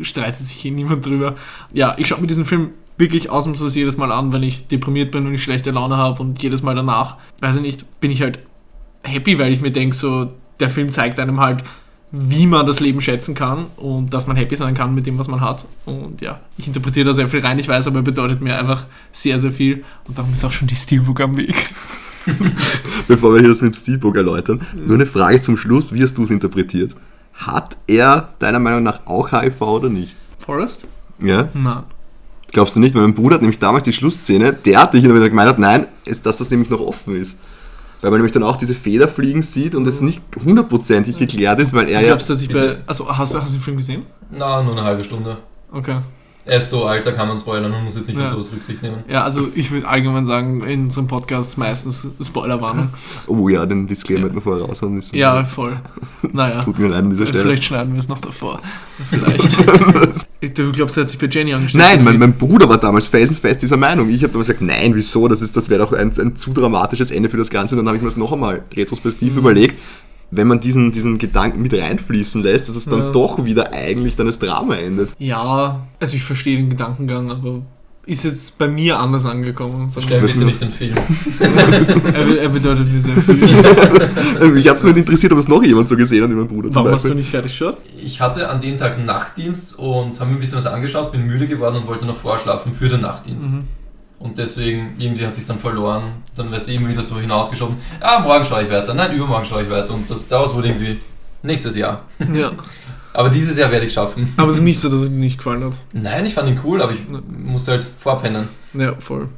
[0.00, 1.34] streitet sich hier niemand drüber.
[1.72, 5.26] Ja, ich schaue mir diesen Film wirklich ausnahmslos jedes Mal an, wenn ich deprimiert bin
[5.26, 6.22] und ich schlechte Laune habe.
[6.22, 8.40] Und jedes Mal danach, weiß ich nicht, bin ich halt
[9.04, 11.62] happy, weil ich mir denke, so, der Film zeigt einem halt,
[12.16, 15.26] wie man das Leben schätzen kann und dass man happy sein kann mit dem, was
[15.26, 15.66] man hat.
[15.84, 18.86] Und ja, ich interpretiere da sehr viel rein, ich weiß, aber er bedeutet mir einfach
[19.12, 19.84] sehr, sehr viel.
[20.06, 21.70] Und darum ist auch schon die Steelbook am Weg.
[23.08, 26.16] Bevor wir hier das mit dem Steelbook erläutern, nur eine Frage zum Schluss, wie hast
[26.16, 26.94] du es interpretiert?
[27.34, 30.14] Hat er deiner Meinung nach auch HIV oder nicht?
[30.38, 30.86] Forrest?
[31.18, 31.48] Ja?
[31.52, 31.82] Nein.
[32.52, 32.94] Glaubst du nicht?
[32.94, 35.86] Weil mein Bruder hat nämlich damals die Schlussszene, der hat dich wieder gemeint hat, nein,
[36.04, 37.38] ist, dass das nämlich noch offen ist.
[38.04, 41.72] Weil man nämlich dann auch diese Feder fliegen sieht und es nicht hundertprozentig geklärt ist,
[41.72, 42.10] weil er Du ja.
[42.12, 42.76] glaubst, dass ich bei.
[42.86, 44.02] Also, hast, du- hast du den Film gesehen?
[44.30, 45.38] Na, nur eine halbe Stunde.
[45.72, 45.96] Okay.
[46.46, 48.24] Er ist so alt, da kann man spoilern, man muss jetzt nicht Ja.
[48.24, 48.98] auf sowas Rücksicht nehmen.
[49.08, 52.90] Ja, also ich würde allgemein sagen, in unserem Podcast meistens Spoilerwarnung.
[53.26, 55.16] Oh ja, den Disclaimer hätten wir vorher raushauen müssen.
[55.16, 55.80] Ja, voll.
[56.32, 56.60] Naja.
[56.60, 57.42] Tut mir leid an dieser Stelle.
[57.44, 58.60] Vielleicht schneiden wir es noch davor.
[59.10, 59.58] Vielleicht.
[60.58, 61.82] du glaubst, er hat sich bei Jenny angestellt?
[61.82, 64.10] Nein, mein, mein Bruder war damals felsenfest dieser Meinung.
[64.10, 65.26] Ich habe damals gesagt, nein, wieso?
[65.28, 67.74] Das, ist- das wäre doch ein, ein zu dramatisches Ende für das Ganze.
[67.74, 69.38] Und dann habe ich mir das noch einmal retrospektiv Mhm.
[69.38, 69.76] überlegt,
[70.30, 73.12] wenn man diesen, diesen Gedanken mit reinfließen lässt, dass es dann Ja.
[73.12, 75.10] doch wieder eigentlich dann als Drama endet.
[75.18, 77.62] Ja, also ich verstehe den Gedankengang, aber
[78.06, 79.88] ist jetzt bei mir anders angekommen.
[79.88, 80.94] Stell bitte nicht den Film.
[81.40, 83.36] er, er bedeutet mir sehr viel.
[84.52, 86.68] Mich hat es nicht interessiert, ob es noch jemand so gesehen hat wie mein Bruder
[86.72, 87.78] Warum hast du nicht fertig geschaut?
[87.96, 91.46] Ich hatte an dem Tag Nachtdienst und habe mir ein bisschen was angeschaut, bin müde
[91.46, 93.52] geworden und wollte noch vorschlafen für den Nachtdienst.
[93.52, 93.62] Mhm.
[94.24, 96.04] Und deswegen, irgendwie hat sich dann verloren.
[96.34, 97.76] Dann wirst du eben wieder so hinausgeschoben.
[98.00, 98.94] Ah, morgen schaue ich weiter.
[98.94, 99.92] Nein, übermorgen schaue ich weiter.
[99.92, 100.98] Und das daraus wurde irgendwie
[101.42, 102.04] nächstes Jahr.
[102.32, 102.52] Ja.
[103.12, 104.32] Aber dieses Jahr werde ich schaffen.
[104.38, 105.74] Aber es ist nicht so, dass es dir nicht gefallen hat.
[105.92, 108.48] Nein, ich fand ihn cool, aber ich musste halt vorpennen.
[108.72, 109.28] Ja, voll.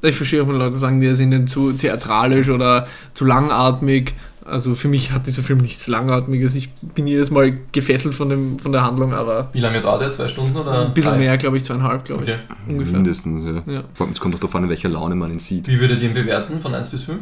[0.00, 4.14] Ich verstehe auch, wenn Leute sagen, die sind zu theatralisch oder zu langatmig.
[4.46, 6.54] Also für mich hat dieser Film nichts Langatmiges.
[6.54, 10.10] Ich bin jedes Mal gefesselt von, dem, von der Handlung, aber Wie lange dauert er?
[10.12, 10.86] Zwei Stunden oder?
[10.86, 11.18] ein bisschen drei?
[11.18, 12.30] mehr, glaube ich, zweieinhalb, glaube ich.
[12.30, 12.40] Okay.
[12.68, 12.92] Ungefähr.
[12.94, 13.72] Mindestens, ja.
[13.72, 15.66] Ja, Vor allem, Es kommt doch darauf an, in welcher Laune man ihn sieht.
[15.68, 17.18] Wie würdet ihr ihn bewerten von 1 bis 5?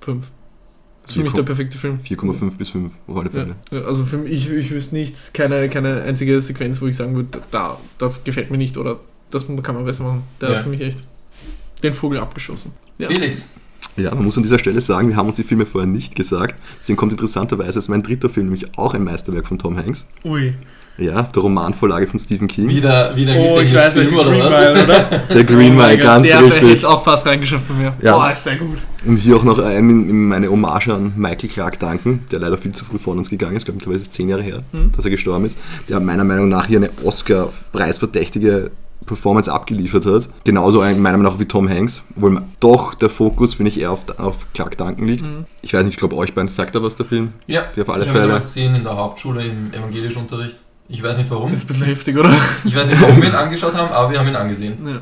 [0.00, 0.26] fünf.
[1.02, 1.94] Das ist für mich der perfekte Film.
[1.96, 3.54] 4,5 bis 5, auf alle Fälle.
[3.70, 7.16] ja, also für mich, ich, ich wüsste nichts, keine, keine einzige Sequenz, wo ich sagen
[7.16, 10.22] würde, da, das gefällt mir nicht oder das kann man besser machen.
[10.40, 10.56] Der Ja.
[10.56, 11.02] hat für mich echt
[11.82, 12.72] den Vogel abgeschossen.
[12.98, 13.08] Ja.
[13.08, 13.54] Felix,
[13.98, 16.54] Ja, man muss an dieser Stelle sagen, wir haben uns die Filme vorher nicht gesagt.
[16.80, 20.06] Deswegen kommt interessanterweise als mein dritter Film, nämlich auch ein Meisterwerk von Tom Hanks.
[20.24, 20.54] Ui.
[21.00, 22.68] Ja, der Romanvorlage von Stephen King.
[22.68, 24.50] wieder, wieder ein Oh, ich weiß nicht, oder Green was?
[24.50, 25.04] Mile, oder?
[25.34, 26.70] Der Green Oh Mile, ganz der richtig.
[26.70, 27.94] jetzt auch fast reingeschafft von mir.
[28.02, 28.16] Ja.
[28.16, 28.78] Boah, ist der gut.
[29.06, 32.58] Und hier auch noch ähm, in, in meine Hommage an Michael Clark danken, der leider
[32.58, 33.62] viel zu früh von uns gegangen ist.
[33.62, 34.90] Ich glaube, mittlerweile ist es zehn Jahre her, Mhm.
[34.96, 35.56] dass er gestorben ist.
[35.88, 38.72] Der meiner Meinung nach hier eine Oscar-preisverdächtige
[39.06, 40.28] Performance abgeliefert hat.
[40.44, 43.90] Genauso ein- meiner Meinung nach wie Tom Hanks, obwohl doch der Fokus, finde ich, eher
[43.92, 45.24] auf, auf Clark Duncan liegt.
[45.26, 45.44] Mhm.
[45.62, 47.32] Ich weiß nicht, ich glaube, euch beiden sagt er was, der Film.
[47.46, 50.62] Ja, Die auf alle ich habe ihn damals gesehen in der Hauptschule im evangelischen Unterricht.
[50.90, 51.52] Ich weiß nicht warum.
[51.52, 52.32] Ist ein bisschen heftig, oder?
[52.64, 54.78] Ich weiß nicht, warum wir ihn angeschaut haben, aber wir haben ihn angesehen.
[54.86, 55.00] Ja.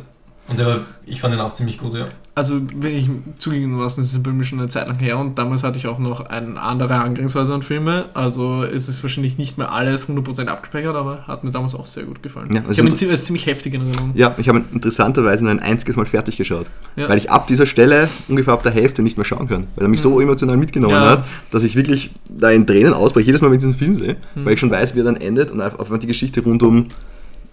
[0.49, 2.07] Und der, ich fand ihn auch ziemlich gut, ja.
[2.37, 5.65] Also, wenn ich zugegebenermaßen, das ist bei mir schon eine Zeit lang her und damals
[5.65, 8.07] hatte ich auch noch eine andere Herangehensweise an Filme.
[8.15, 12.05] Also, es ist wahrscheinlich nicht mehr alles 100% abgespeichert, aber hat mir damals auch sehr
[12.05, 12.51] gut gefallen.
[12.53, 14.13] Ja, ich habe ihn inter- zie- als ziemlich heftig in Erinnerung.
[14.15, 16.67] Ja, ich habe ihn interessanterweise nur ein einziges Mal fertig geschaut.
[16.95, 17.09] Ja.
[17.09, 19.67] Weil ich ab dieser Stelle ungefähr ab der Hälfte nicht mehr schauen kann.
[19.75, 21.11] Weil er mich so emotional mitgenommen Ja.
[21.11, 24.17] hat, dass ich wirklich da in Tränen ausbreche, jedes Mal, wenn ich diesen Film sehe.
[24.37, 24.45] Mhm.
[24.45, 26.89] Weil ich schon weiß, wie er dann endet und einfach einfach die Geschichte rund um,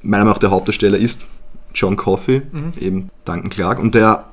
[0.04, 1.26] meiner Meinung nach der Hauptdarsteller ist
[1.74, 2.74] John Coffey, Mhm.
[2.80, 3.80] eben Duncan Clark.
[3.80, 4.26] Und der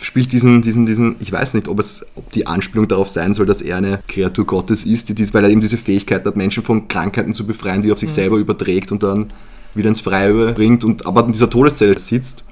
[0.00, 3.46] spielt diesen, diesen, diesen, ich weiß nicht, ob es, ob die Anspielung darauf sein soll,
[3.46, 6.88] dass er eine Kreatur Gottes ist, die, weil er eben diese Fähigkeit hat, Menschen von
[6.88, 8.14] Krankheiten zu befreien, die er auf sich Mhm.
[8.14, 9.26] selber überträgt und dann
[9.74, 12.44] wieder ins Freie bringt und aber in dieser Todeszelle sitzt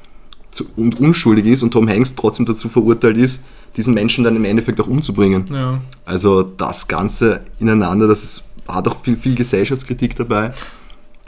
[0.50, 3.40] zu, und unschuldig ist und Tom Hanks trotzdem dazu verurteilt ist,
[3.76, 5.44] diesen Menschen dann im Endeffekt auch umzubringen.
[5.52, 5.80] Ja.
[6.04, 10.50] Also das Ganze ineinander, das ist, hat auch viel, viel Gesellschaftskritik dabei,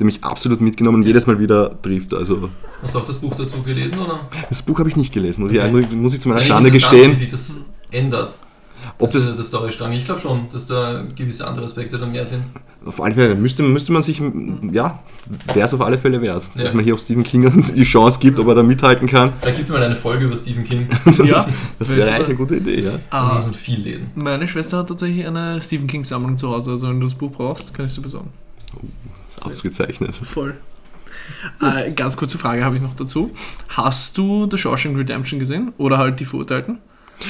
[0.02, 2.12] der mich absolut mitgenommen und jedes Mal wieder trifft.
[2.14, 2.50] Also
[2.82, 4.20] Hast du auch das Buch dazu gelesen, oder?
[4.48, 5.80] das Buch habe ich nicht gelesen, muss, Okay.
[5.80, 7.10] ich, muss ich zu Das meiner Schande gestehen.
[7.10, 8.34] Wie sich das ändert.
[8.98, 9.92] Ob das, das, der Storystrang.
[9.92, 12.42] Ich glaube schon, dass da gewisse andere Aspekte dann mehr sind.
[12.84, 14.20] auf alle Fälle müsste, müsste man sich,
[14.72, 14.98] ja,
[15.54, 16.42] wäre es auf alle Fälle wert.
[16.56, 16.64] Ja.
[16.64, 19.32] Dass man hier auf Stephen King die Chance gibt, ob er da mithalten kann.
[19.40, 20.88] Da gibt es mal eine Folge über Stephen King.
[21.24, 21.46] ja.
[21.78, 22.98] Das wäre eigentlich eine gute Idee, ja.
[23.11, 24.11] Da muss Ah, man viel lesen.
[24.16, 26.72] meine Schwester hat tatsächlich eine Stephen King-Sammlung zu Hause.
[26.72, 28.30] Also, wenn du das Buch brauchst, kann ich es dir besorgen.
[28.66, 28.88] Das ist
[29.47, 30.14] ausgezeichnet.
[30.32, 30.55] Voll.
[31.61, 33.30] Äh, ganz kurze Frage habe ich noch dazu.
[33.68, 35.72] Hast du The Shawshank Redemption gesehen?
[35.78, 36.78] Oder halt die Verurteilten?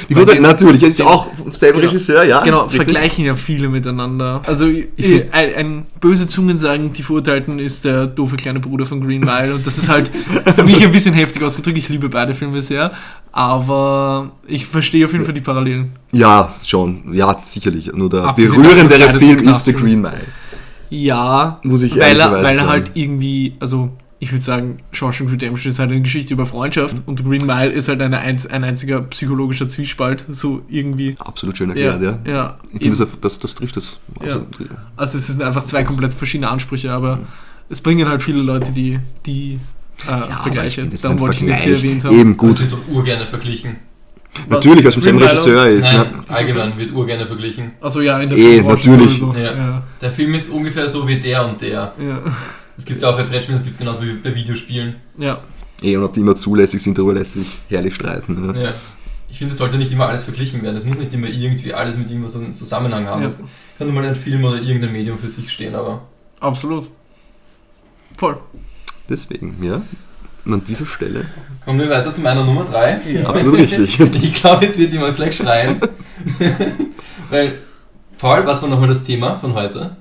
[0.08, 1.90] Die wurde, natürlich, ist dem- auch selber Genau.
[1.92, 2.42] Regisseur, ja.
[2.42, 2.76] Genau, richtig.
[2.76, 4.40] vergleichen ja viele miteinander.
[4.46, 9.02] Also find- ein, ein böse Zungen sagen, die Verurteilten ist der doofe kleine Bruder von
[9.06, 10.10] Green Mile und das ist halt
[10.56, 11.76] für mich ein bisschen heftig ausgedrückt.
[11.76, 12.92] Ich liebe beide Filme sehr,
[13.32, 15.92] aber ich verstehe auf jeden Fall die Parallelen.
[16.12, 17.92] Ja, schon, ja, sicherlich.
[17.92, 20.20] Nur der Abgesehen berührendere Film ist The Green Mile.
[20.93, 25.70] Ja, Muss ich weil er, weil er halt irgendwie, also ich würde sagen, Shawshank Redemption
[25.70, 29.01] ist halt eine Geschichte über Freundschaft und The Green Mile ist halt eine, ein einziger
[29.03, 31.14] psychologischer Zwiespalt, so irgendwie.
[31.18, 32.32] Absolut schön Ja, erklärt, ja.
[32.32, 32.59] ja.
[32.68, 32.95] Ich eben.
[32.95, 33.99] finde, das, das, das trifft das.
[34.20, 34.36] Ja.
[34.36, 34.70] absolut.
[34.97, 37.20] Also es sind einfach zwei komplett verschiedene Ansprüche, aber
[37.68, 39.59] es bringen halt viele Leute die, die
[40.07, 40.86] äh, ich Vergleiche.
[40.86, 42.18] das Darum wollte ich ihn jetzt hier erwähnt haben.
[42.18, 42.61] Eben Das gut.
[42.61, 43.76] wird doch urgerne verglichen.
[44.48, 45.84] Natürlich, weil es mit seinem Regisseur ist.
[45.84, 46.24] Nein, Ne?
[46.28, 47.72] allgemein wird urgerne verglichen.
[47.80, 49.20] Also ja, in der Eh, Filmbranche natürlich.
[49.20, 49.52] Ja.
[49.56, 49.82] Ja.
[50.00, 51.92] Der Film ist ungefähr so wie der und der.
[51.98, 52.20] Ja.
[52.76, 54.96] Das gibt es ja auch bei Brettspielen, das gibt es genauso wie bei Videospielen.
[55.18, 55.40] ja.
[55.82, 58.46] Eh, und ob die immer zulässig sind, darüber lässt sich herrlich streiten.
[58.52, 58.62] Ne?
[58.62, 58.74] Ja.
[59.28, 60.76] Ich finde, es sollte nicht immer alles verglichen werden.
[60.76, 63.20] Es muss nicht immer irgendwie alles mit irgendwas einen Zusammenhang haben.
[63.20, 63.26] Ja.
[63.26, 63.38] Es
[63.78, 66.02] kann nur mal ein Film oder irgendein Medium für sich stehen, aber
[66.38, 66.88] Absolut.
[68.16, 68.36] Voll.
[69.08, 69.82] Deswegen, ja.
[70.45, 71.24] Und an dieser Stelle.
[71.64, 73.24] kommen wir weiter zu meiner Nummer 3.
[73.24, 73.99] Absolut richtig.
[74.01, 75.80] Ich glaube, jetzt wird jemand gleich schreien.
[77.30, 77.59] Weil,
[78.18, 79.97] Paul, was war nochmal das Thema von heute?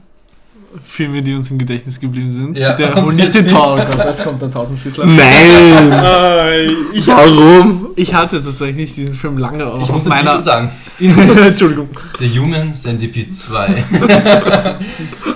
[0.84, 2.58] Filme, die uns im Gedächtnis geblieben sind.
[2.58, 5.06] Ja, Der hol nicht den Gott, das kommt der Tausendfüßler.
[5.06, 6.76] Nein!
[6.94, 7.90] ich, Warum?
[7.98, 10.32] ich hatte tatsächlich diesen Film lange auch Ich auf muss meiner...
[10.32, 10.72] Titel sagen.
[11.00, 11.90] Entschuldigung.
[12.20, 13.84] The Human Centipede 2.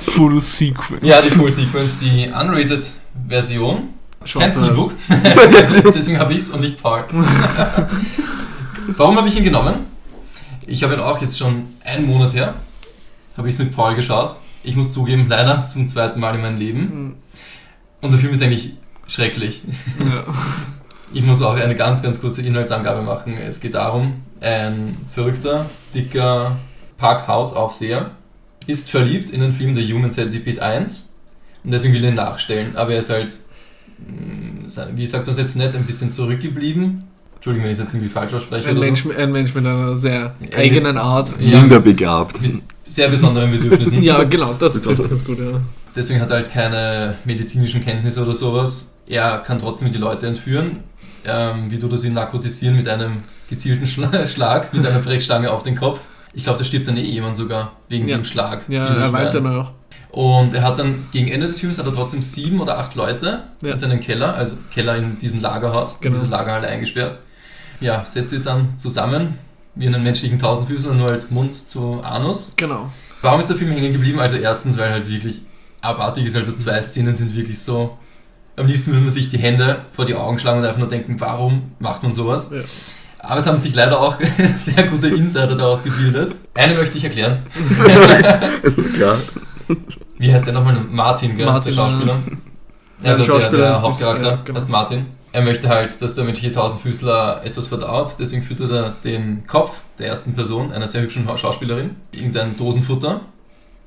[0.03, 1.01] Full Sequence.
[1.03, 2.89] ja, die Full Sequence, die unrated
[3.27, 3.89] Version.
[4.25, 4.91] Kennst du
[5.91, 7.05] deswegen habe ich es und nicht Paul.
[8.97, 9.85] Warum habe ich ihn genommen?
[10.67, 12.55] Ich habe ihn auch jetzt schon einen Monat her,
[13.37, 14.35] habe ich es mit Paul geschaut.
[14.63, 16.79] Ich muss zugeben, leider zum zweiten Mal in meinem Leben.
[16.79, 17.15] Hm,
[18.01, 18.73] Und der Film ist eigentlich
[19.07, 19.61] schrecklich.
[19.99, 20.23] Ja.
[21.13, 23.37] Ich muss auch eine ganz, ganz kurze Inhaltsangabe machen.
[23.37, 26.57] Es geht darum, ein verrückter, dicker
[26.97, 28.11] Parkhausaufseher
[28.67, 31.13] ist verliebt in den Film The Human Centipede 1
[31.63, 32.75] und deswegen will er ihn nachstellen.
[32.75, 33.39] Aber er ist halt,
[34.95, 37.03] wie sagt man es jetzt nicht, ein bisschen zurückgeblieben.
[37.35, 39.11] Entschuldigung, wenn ich es jetzt irgendwie falsch ausspreche Ein, oder Mensch, so.
[39.11, 41.29] ein Mensch mit einer sehr Ja, eigenen Art.
[41.39, 42.41] Ja, Minder mit- begabt.
[42.41, 44.01] Mit sehr besonderen Bedürfnissen.
[44.03, 45.59] Ja, genau, das trifft ganz gut, ja.
[45.95, 48.95] Deswegen hat er halt keine medizinischen Kenntnisse oder sowas.
[49.07, 50.77] Er kann trotzdem die Leute entführen.
[51.27, 55.63] Ähm, wie du das ihn narkotisieren mit einem gezielten Schla Schlag, mit einer Brechstange auf
[55.63, 55.99] den Kopf.
[56.33, 58.17] Ich glaube, da stirbt dann eh jemand sogar wegen Ja.
[58.17, 58.63] dem Schlag.
[58.67, 59.71] Ja, er weint dann auch.
[60.15, 63.43] Und er hat dann gegen Ende des Films hat er trotzdem sieben oder acht Leute
[63.61, 63.71] Ja.
[63.73, 66.15] in seinem Keller, also Keller in diesem Lagerhaus, Genau.
[66.15, 67.17] in diese Lagerhalle eingesperrt.
[67.81, 69.37] Ja, setzt sie dann zusammen,
[69.75, 72.53] wie einen menschlichen Tausendfüßler, nur halt Mund zu Anus.
[72.55, 72.89] Genau.
[73.21, 74.21] Warum ist der Film hängen geblieben?
[74.21, 75.41] Also erstens, weil halt wirklich
[75.81, 77.97] abartig ist, also zwei Szenen sind wirklich so.
[78.55, 81.19] Am liebsten würde man sich die Hände vor die Augen schlagen und einfach nur denken,
[81.19, 82.47] warum macht man sowas?
[82.53, 82.61] Ja.
[83.19, 84.15] Aber es haben sich leider auch
[84.55, 86.33] sehr gute Insider daraus gebildet.
[86.53, 87.39] Eine möchte ich erklären.
[88.95, 89.17] Klar.
[90.17, 90.75] Wie heißt der nochmal?
[90.89, 91.45] Martin, gell?
[91.45, 92.13] Martin, der Schauspieler.
[92.13, 92.37] Ja,
[93.03, 94.57] Also der der, Schauspieler der Hauptcharakter ja, genau.
[94.57, 95.05] heißt Martin.
[95.31, 100.07] Er möchte halt, dass der menschliche Tausendfüßler etwas verdaut, deswegen füttert er den Kopf der
[100.07, 103.19] ersten Person, einer sehr hübschen Schauspielerin, irgendein Dosenfutter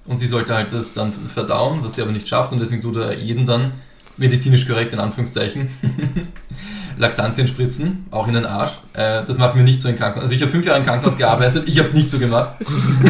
[0.06, 2.96] und sie sollte halt das dann verdauen, was sie aber nicht schafft und deswegen tut
[2.96, 3.72] er jeden dann
[4.18, 5.68] medizinisch korrekt in Anführungszeichen
[6.98, 8.72] Laxantien spritzen, auch in den Arsch.
[8.92, 10.22] Äh, das machen wir nicht so in Krankenhaus.
[10.22, 12.56] Also ich habe fünf Jahre im Krankenhaus gearbeitet, ich habe es nicht so gemacht.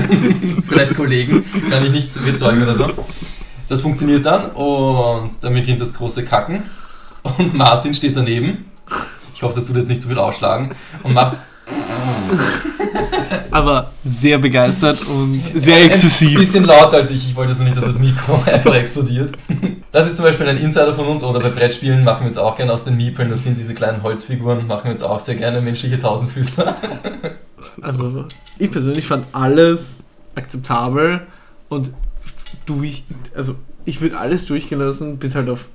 [0.69, 2.91] Vielleicht Kollegen, kann ich nicht bezeugen oder so.
[3.69, 6.63] Das funktioniert dann und dann beginnt das große Kacken
[7.23, 8.67] und Martin steht daneben.
[9.35, 10.71] Ich hoffe, das tut jetzt nicht zu viel ausschlagen
[11.03, 11.37] und macht
[13.51, 16.39] Aber sehr begeistert und sehr Ein exzessiv.
[16.39, 17.29] bisschen lauter als ich.
[17.29, 19.33] Ich wollte so nicht, dass das Mikro einfach explodiert.
[19.93, 22.57] Das ist zum Beispiel ein Insider von uns oder bei Brettspielen machen wir jetzt auch
[22.57, 25.61] gerne aus den Miepeln, das sind diese kleinen Holzfiguren, machen wir jetzt auch sehr gerne
[25.61, 26.77] menschliche Tausendfüßler.
[27.81, 28.25] Also,
[28.59, 31.27] ich persönlich fand alles akzeptabel
[31.69, 31.91] und
[32.67, 35.69] durch, also ich würde alles durchgehen lassen, bis halt auf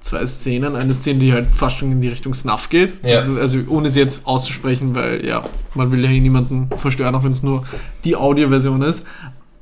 [0.00, 0.76] zwei Szenen.
[0.76, 2.94] Eine Szene, die halt fast schon in die Richtung Snuff geht.
[3.04, 3.20] Ja.
[3.22, 5.42] Also ohne sie jetzt auszusprechen, weil ja,
[5.74, 7.64] man will ja hier niemanden verstören, auch wenn es nur
[8.04, 9.06] die Audioversion ist.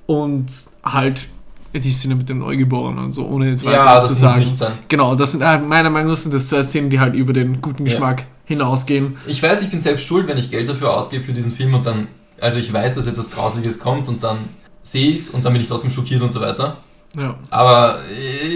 [0.06, 0.46] Und
[0.84, 1.28] halt
[1.74, 4.40] die Szene mit dem Neugeborenen und so, ohne jetzt weiter Ja, das zu muss sagen.
[4.40, 4.72] nicht sein.
[4.88, 7.60] Genau, das sind äh, meiner Meinung nach sind das zwei Szenen, die halt über den
[7.60, 7.92] guten Ja.
[7.92, 9.16] Geschmack hinausgehen.
[9.26, 11.84] Ich weiß, ich bin selbst schuld, wenn ich Geld dafür ausgebe für diesen Film und
[11.84, 12.08] dann,
[12.40, 14.38] also ich weiß, dass etwas Grausliches kommt und dann
[14.82, 16.78] sehe ich es und dann bin ich trotzdem schockiert und so weiter.
[17.16, 17.36] Ja.
[17.50, 18.00] Aber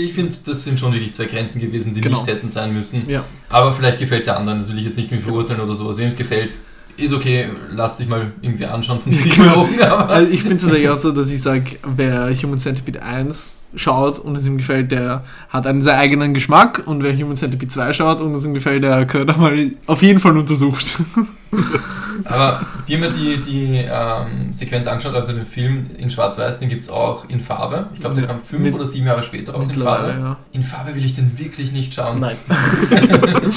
[0.04, 2.18] ich finde, das sind schon wirklich zwei Grenzen gewesen, die Genau.
[2.18, 3.08] nicht hätten sein müssen.
[3.08, 3.24] Ja.
[3.48, 5.96] Aber vielleicht gefällt es ja anderen, das will ich jetzt nicht mehr verurteilen oder sowas.
[5.98, 6.52] Wem es gefällt,
[6.96, 9.12] ist okay, lass dich mal irgendwie anschauen vom.
[9.12, 9.80] Psychologen.
[9.80, 14.36] Also ich bin tatsächlich auch so, dass ich sage, wer Human Centipede 1 schaut und
[14.36, 18.20] es ihm gefällt, der hat einen sehr eigenen Geschmack und wer Human Centipede 2 schaut
[18.20, 21.00] und es ihm gefällt, der gehört einmal auf jeden Fall untersucht.
[22.24, 26.68] Aber wir haben ja die, die ähm, Sequenz angeschaut, also den Film in Schwarz-Weiß, den
[26.68, 27.88] gibt es auch in Farbe.
[27.94, 30.08] Ich glaube, der kam fünf Mit- oder sieben Jahre später raus in Farbe.
[30.18, 30.36] ja.
[30.52, 32.20] In Farbe will ich den wirklich nicht schauen.
[32.20, 32.36] Nein.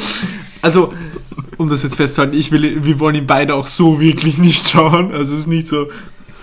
[0.61, 0.93] also,
[1.57, 5.11] um das jetzt festzuhalten, ich will, wir wollen ihn beide auch so wirklich nicht schauen.
[5.13, 5.87] Also es ist nicht so,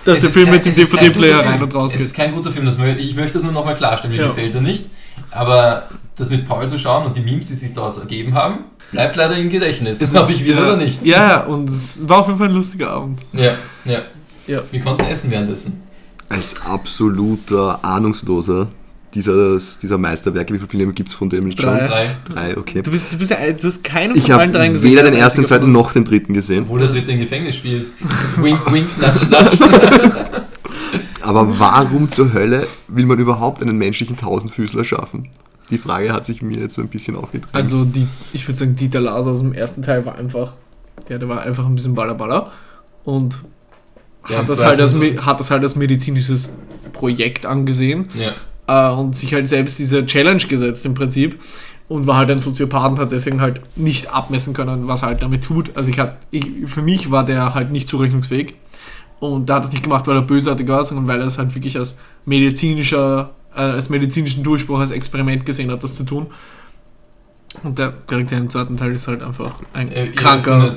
[0.04, 2.14] dass Es der ist Film kein- jetzt im ist DVD-Player rein und raus Es ist
[2.14, 2.24] geht.
[2.26, 4.28] kein guter Film, das mö ich möchte das nur nochmal klarstellen, mir Ja.
[4.28, 4.86] gefällt er nicht.
[5.30, 9.16] Aber das mit Paul zu schauen und die Memes, die sich daraus ergeben haben, bleibt
[9.16, 10.02] leider im Gedächtnis.
[10.02, 11.04] Ob ist- ich will ja, oder nicht.
[11.04, 13.20] Ja, ja, und es war auf jeden Fall ein lustiger Abend.
[13.32, 13.52] Ja,
[13.84, 14.02] ja.
[14.46, 14.60] Ja.
[14.70, 15.82] Wir konnten essen währenddessen.
[16.28, 18.68] Als absoluter Ahnungsloser
[19.14, 21.64] dieser, dieser Meisterwerke, wie viele Filme gibt es von dem schon?
[21.64, 21.86] Drei.
[21.86, 22.16] Drei.
[22.24, 22.82] Drei, okay.
[22.82, 24.90] Du, bist, du, bist der, du hast keinen Ich von habe allen dreien gesehen.
[24.90, 26.62] weder der den ist ersten, zweiten noch den dritten gesehen.
[26.64, 27.86] Obwohl der dritte im Gefängnis spielt.
[28.36, 30.24] wink, wink, nudge, nudge.
[31.22, 35.28] Aber warum zur Hölle will man überhaupt einen menschlichen Tausendfüßler schaffen?
[35.70, 37.54] Die Frage hat sich mir jetzt so ein bisschen aufgedrängt.
[37.54, 40.54] Also, die, ich würde sagen, Dieter Lars aus dem ersten Teil war einfach,
[41.08, 42.50] ja, der war einfach ein bisschen ballerballer
[43.04, 43.38] und
[44.28, 46.52] Ja, hat, das halt als, hat das halt als medizinisches
[46.92, 48.32] Projekt angesehen Ja.
[48.73, 51.41] Äh, und sich halt selbst diese Challenge gesetzt im Prinzip
[51.89, 55.23] und war halt ein Soziopath und hat deswegen halt nicht abmessen können, was er halt
[55.23, 55.77] damit tut.
[55.77, 58.55] Also ich hat, ich, für mich war der halt nicht zurechnungsfähig
[59.20, 61.55] und der hat es nicht gemacht, weil er bösartig war, sondern weil er es halt
[61.55, 66.27] wirklich als medizinischer, äh, als medizinischen Durchbruch, als Experiment gesehen hat, das zu tun.
[67.62, 70.73] Und der Charakter im zweiten Teil ist halt einfach ein Äh, kranker,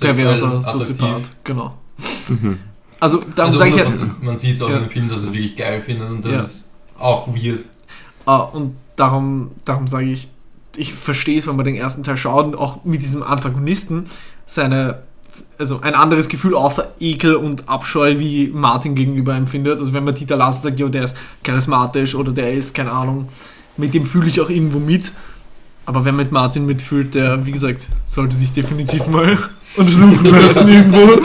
[0.00, 0.62] perverser.
[0.62, 1.28] Soziopath.
[1.44, 1.74] Genau.
[2.28, 2.58] Mhm.
[3.00, 4.22] Also darum Also sage ich 100%.
[4.22, 4.76] man sieht es auch Ja.
[4.76, 6.40] in dem Film, dass es wirklich geil findet und das Ja.
[6.40, 6.69] ist
[7.00, 7.64] auch weird.
[8.26, 10.28] Ah, und darum, darum sage ich,
[10.76, 14.06] ich verstehe es, wenn man den ersten Teil schaut und auch mit diesem Antagonisten
[14.46, 15.02] seine,
[15.58, 19.78] also ein anderes Gefühl außer Ekel und Abscheu wie Martin gegenüber empfindet.
[19.78, 23.28] Also wenn man Dieter Lass sagt, ja, der ist charismatisch oder der ist, keine Ahnung,
[23.76, 25.12] mit dem fühle ich auch irgendwo mit.
[25.86, 29.36] Aber wer mit Martin mitfühlt, der, wie gesagt, sollte sich definitiv mal
[29.76, 31.20] untersuchen lassen irgendwo.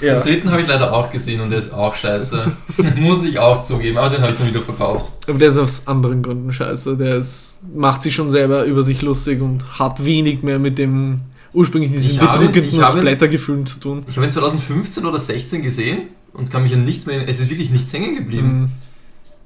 [0.00, 0.20] Ja.
[0.20, 2.52] Den dritten habe ich leider auch gesehen und der ist auch scheiße.
[2.96, 5.12] Muss ich auch zugeben, aber den habe ich dann wieder verkauft.
[5.26, 6.96] Aber der ist aus anderen Gründen scheiße.
[6.96, 11.20] Der ist, macht sich schon selber über sich lustig und hat wenig mehr mit dem
[11.52, 14.04] ursprünglich Ich diesen habe- bedrückenden Splatter-Gefühlen zu tun.
[14.08, 16.02] Ich habe ihn 2015 oder 16 gesehen
[16.34, 17.26] und kann mich an nichts mehr.
[17.28, 18.70] Es ist wirklich nichts hängen geblieben.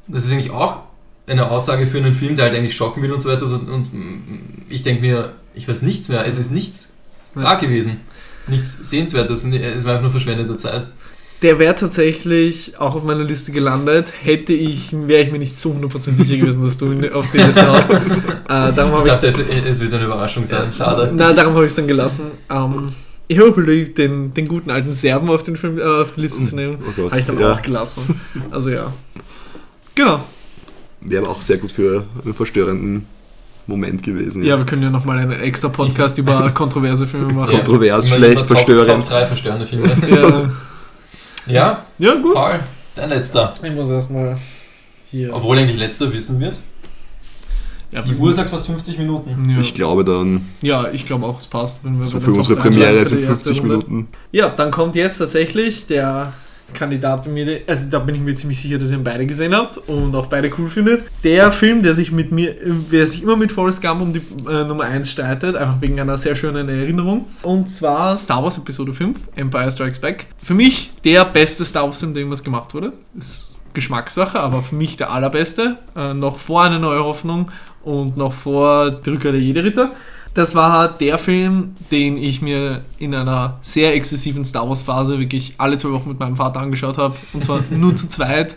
[0.09, 0.13] Mhm.
[0.15, 0.81] Das ist eigentlich auch
[1.27, 3.47] eine Aussage für einen Film, der halt eigentlich schocken will und so weiter.
[3.47, 3.89] Und, und
[4.69, 6.27] ich denke mir, ich weiß nichts mehr.
[6.27, 6.93] Es ist nichts
[7.37, 7.43] Ja.
[7.43, 7.99] da gewesen.
[8.49, 9.45] Nichts Sehenswertes.
[9.45, 10.89] Es war einfach nur verschwendete Zeit.
[11.43, 14.07] Der wäre tatsächlich auch auf meiner Liste gelandet.
[14.23, 17.39] Hätte ich, wäre ich mir nicht zu 100% sicher gewesen, dass du ihn auf die
[17.39, 17.91] Liste hast.
[18.49, 20.71] Äh, darum Ich dachte, es, es wird eine Überraschung sein.
[20.73, 21.11] Schade.
[21.15, 22.27] Na, darum habe ich es dann gelassen.
[22.51, 22.93] Ähm,
[23.29, 26.43] ich habe überlegt, den, den guten alten Serben auf, den Film, äh, auf die Liste
[26.43, 26.77] zu nehmen.
[26.99, 27.05] Oh.
[27.11, 27.53] Habe ich dann Ja.
[27.53, 28.21] auch gelassen.
[28.51, 28.93] Also ja.
[29.95, 30.23] Genau.
[31.01, 33.07] Wäre aber auch sehr gut für einen verstörenden
[33.67, 34.43] Moment gewesen.
[34.45, 37.55] Ja, wir können ja nochmal einen extra Podcast über kontroverse Filme machen.
[37.57, 39.05] Kontrovers, immer- schlecht, Top- verstörend.
[39.07, 39.89] Top 3 verstörende Filme.
[40.11, 40.51] Ja,
[41.47, 42.35] ja, ja gut.
[42.35, 42.61] Paul,
[42.97, 43.55] dein letzter.
[43.63, 44.37] Ich muss erstmal
[45.11, 45.35] hier.
[45.35, 46.61] Obwohl eigentlich letzter wissen wird.
[47.93, 49.49] ja, Die Uhr sagt fast 50 Minuten.
[49.51, 49.59] Ja.
[49.61, 51.81] Ich glaube dann, ja, ich glaube auch, es passt.
[51.85, 53.69] Wenn wir so für unsere Top drei Premiere sind die erste 50 Runde.
[53.87, 54.09] Minuten.
[54.33, 56.33] Ja, dann kommt jetzt tatsächlich der
[56.73, 59.55] Kandidat bei mir, also da bin ich mir ziemlich sicher, dass ihr ihn beide gesehen
[59.55, 61.05] habt und auch beide cool findet.
[61.25, 62.55] Der Film, der sich mit mir,
[62.91, 66.19] der sich immer mit Forrest Gump um die äh, Nummer 1 streitet, einfach wegen einer
[66.19, 67.27] sehr schönen Erinnerung.
[67.43, 70.27] Und zwar Star Wars Episode 5, Empire Strikes Back.
[70.43, 72.93] Für mich der beste Star Wars Film, der irgendwas gemacht wurde.
[73.17, 75.79] Ist Geschmackssache, aber für mich der allerbeste.
[75.97, 77.51] Äh, noch vor einer neue Hoffnung
[77.83, 79.93] und noch vor Die Rückkehr der Jedi-Ritter.
[80.35, 85.55] Das war der Film, den ich mir in einer sehr exzessiven Star Wars Phase wirklich
[85.59, 87.15] alle zwei Wochen mit meinem Vater angeschaut habe.
[87.35, 88.55] Und zwar nur zu zweit.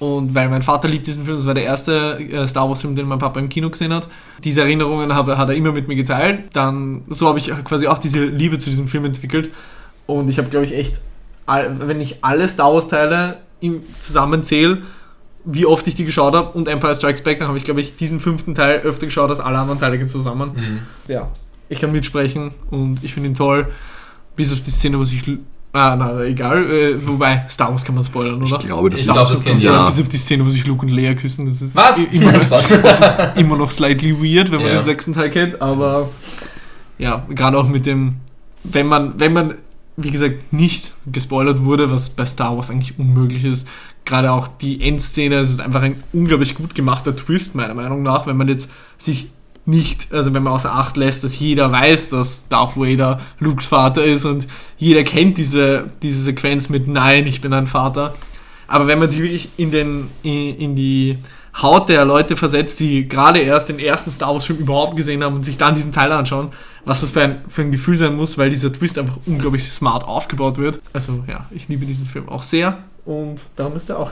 [0.00, 2.96] Und weil mein Vater liebt diesen Film, das war der erste äh, Star Wars Film,
[2.96, 4.08] den mein Papa im Kino gesehen hat.
[4.42, 6.40] Diese Erinnerungen hat er immer mit mir geteilt.
[6.54, 9.50] Dann, so habe ich quasi auch diese Liebe zu diesem Film entwickelt.
[10.06, 10.98] Und ich habe, glaube ich, echt,
[11.46, 14.82] wenn ich alle Star Wars Teile im- zusammenzähle,
[15.44, 17.96] wie oft ich die geschaut habe und Empire Strikes Back, dann habe ich, glaube ich,
[17.96, 20.52] diesen fünften Teil öfter geschaut als alle anderen Teile zusammen.
[20.54, 20.78] Mhm.
[21.12, 21.28] Ja,
[21.68, 23.68] ich kann mitsprechen und ich finde ihn toll.
[24.36, 25.22] Bis auf die Szene, wo sich.
[25.74, 26.70] Ah, nein, egal.
[26.70, 28.58] Äh, wobei, Star Wars kann man spoilern, oder?
[28.58, 29.72] Ich glaube, das Ich ist glaube, das kennt ja.
[29.72, 29.86] ja.
[29.86, 31.46] Bis auf die Szene, wo sich Luke und Leia küssen.
[31.46, 32.04] Das ist Was?
[32.12, 32.66] immer, Spaß.
[33.36, 34.74] immer noch slightly weird, wenn man Ja.
[34.80, 36.08] den sechsten Teil kennt, aber
[36.98, 38.16] ja, gerade auch mit dem,
[38.64, 39.54] wenn man, wenn man,
[39.96, 43.68] wie gesagt, nicht gespoilert wurde, was bei Star Wars eigentlich unmöglich ist,
[44.04, 48.26] gerade auch die Endszene, es ist einfach ein unglaublich gut gemachter Twist, meiner Meinung nach,
[48.26, 49.30] wenn man jetzt sich
[49.64, 54.04] nicht, also wenn man außer Acht lässt, dass jeder weiß, dass Darth Vader Lukes Vater
[54.04, 58.14] ist und jeder kennt diese, diese Sequenz mit Nein, ich bin ein Vater.
[58.66, 61.18] Aber wenn man sich wirklich in, den, in, in die
[61.60, 65.36] Haut der Leute versetzt, die gerade erst den ersten Star Wars Film überhaupt gesehen haben
[65.36, 66.48] und sich dann diesen Teil anschauen,
[66.84, 70.04] was das für ein, für ein Gefühl sein muss, weil dieser Twist einfach unglaublich smart
[70.04, 70.80] aufgebaut wird.
[70.92, 74.10] Also ja, ich liebe diesen Film auch sehr und darum ist er auch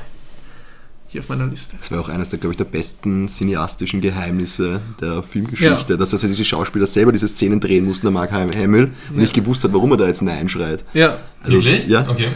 [1.09, 1.75] hier auf meiner Liste.
[1.77, 5.97] Das war auch eines der, glaube ich, der besten cineastischen Geheimnisse der Filmgeschichte, Ja.
[5.99, 9.21] dass also diese Schauspieler selber diese Szenen drehen mussten, der Mark Hamill, und Ja.
[9.23, 10.85] nicht gewusst hat, warum er da jetzt Nein schreit.
[10.95, 11.89] Ja, Also, Wirklich?
[11.89, 12.09] Ja.
[12.09, 12.29] Okay.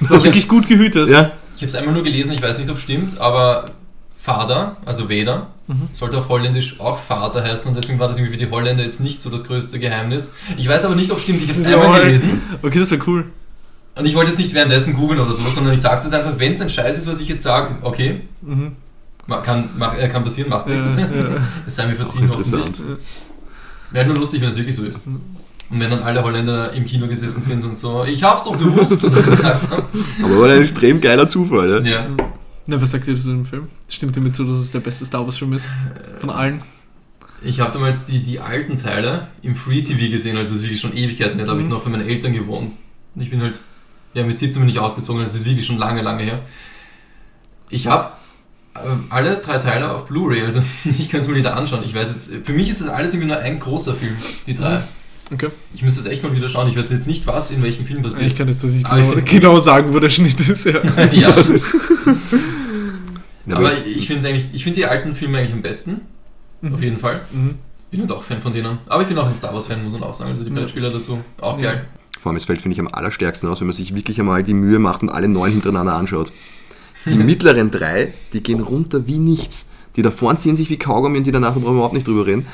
[0.00, 1.08] das war wirklich gut gehütet.
[1.10, 3.64] Ja, Ich habe es einmal nur gelesen, ich weiß nicht, ob es stimmt, aber
[4.20, 5.88] Vater, also Vader, Mhm.
[5.92, 9.00] sollte auf Holländisch auch Vater heißen und deswegen war das irgendwie für die Holländer jetzt
[9.00, 10.34] nicht so das größte Geheimnis.
[10.56, 12.00] Ich weiß aber nicht, ob es stimmt, ich habe es einmal Jawohl.
[12.06, 13.26] gelesen Okay, das wäre cool.
[13.94, 16.32] und ich wollte jetzt nicht währenddessen googeln oder so, sondern ich sage es jetzt einfach,
[16.38, 18.72] wenn es ein Scheiß ist, was ich jetzt sage, okay, Mhm.
[19.44, 20.88] kann, mach, äh, kann passieren, macht Ja, nichts.
[20.98, 21.28] ja.
[21.68, 22.64] Es sei mir auch verziehen hoffentlich.
[23.92, 25.00] Wäre nur lustig, wenn es wirklich so ist.
[25.06, 29.04] Und wenn dann alle Holländer im Kino gesessen sind und so, ich hab's doch gewusst
[29.04, 29.84] und das gesagt haben.
[30.24, 31.86] Aber war ein extrem geiler Zufall.
[31.86, 31.92] Ja?
[31.92, 32.06] Ja.
[32.70, 33.66] Na, was sagt ihr zu dem Film?
[33.88, 35.68] Stimmt dir mit zu, dass es der beste Star Wars Film ist?
[36.20, 36.62] Von allen?
[37.42, 40.80] Ich habe damals die, die alten Teile im Free TV gesehen, also das ist wirklich
[40.80, 41.72] schon Ewigkeiten her, da habe ich Mhm.
[41.72, 42.72] noch bei meinen Eltern gewohnt.
[43.16, 43.60] Ich bin halt,
[44.14, 46.42] ja, mit 17 bin ich ausgezogen, das ist wirklich schon lange, lange her.
[47.70, 48.10] Ich habe
[49.08, 51.82] alle drei Teile auf Blu-ray, also ich kann es mir wieder anschauen.
[51.84, 54.14] Ich weiß jetzt, für mich ist das alles irgendwie nur ein großer Film,
[54.46, 54.76] die drei.
[54.78, 54.84] Mhm.
[55.32, 55.48] Okay.
[55.74, 56.68] Ich müsste das echt mal wieder schauen.
[56.68, 58.36] Ich weiß jetzt nicht, was in welchem Film Ich passiert.
[58.36, 60.64] kann jetzt nicht ich genau, genau sagen, wo der Schnitt ist.
[60.66, 60.80] Ja.
[61.12, 61.32] ja.
[63.46, 66.02] Ja, Aber ich finde eigentlich, ich finde die alten Filme eigentlich am besten,
[66.72, 67.22] auf jeden Fall.
[67.32, 67.56] Mhm.
[67.90, 68.78] Bin halt auch Fan von denen.
[68.86, 70.30] Aber ich bin auch ein Star Wars Fan, muss man auch sagen.
[70.30, 70.56] Also die Ja.
[70.60, 71.72] Brettspieler dazu, auch Ja.
[71.72, 71.86] geil.
[72.20, 74.54] Vor allem, es fällt, finde ich, am allerstärksten aus, wenn man sich wirklich einmal die
[74.54, 76.30] Mühe macht und alle neun hintereinander anschaut.
[77.06, 79.68] Die mittleren drei, die gehen runter wie nichts.
[79.96, 82.26] Die da vorne ziehen sich wie Kaugummi und die danach brauchen wir überhaupt nicht drüber
[82.26, 82.46] reden.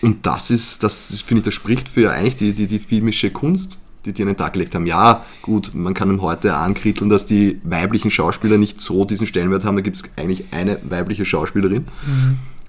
[0.00, 3.76] Und das ist, das finde ich, das spricht für eigentlich die, die, die filmische Kunst,
[4.06, 4.86] die die an den Tag gelegt haben.
[4.86, 9.64] Ja, gut, man kann ihm heute ankritteln, dass die weiblichen Schauspieler nicht so diesen Stellenwert
[9.64, 9.76] haben.
[9.76, 11.86] Da gibt es eigentlich eine weibliche Schauspielerin,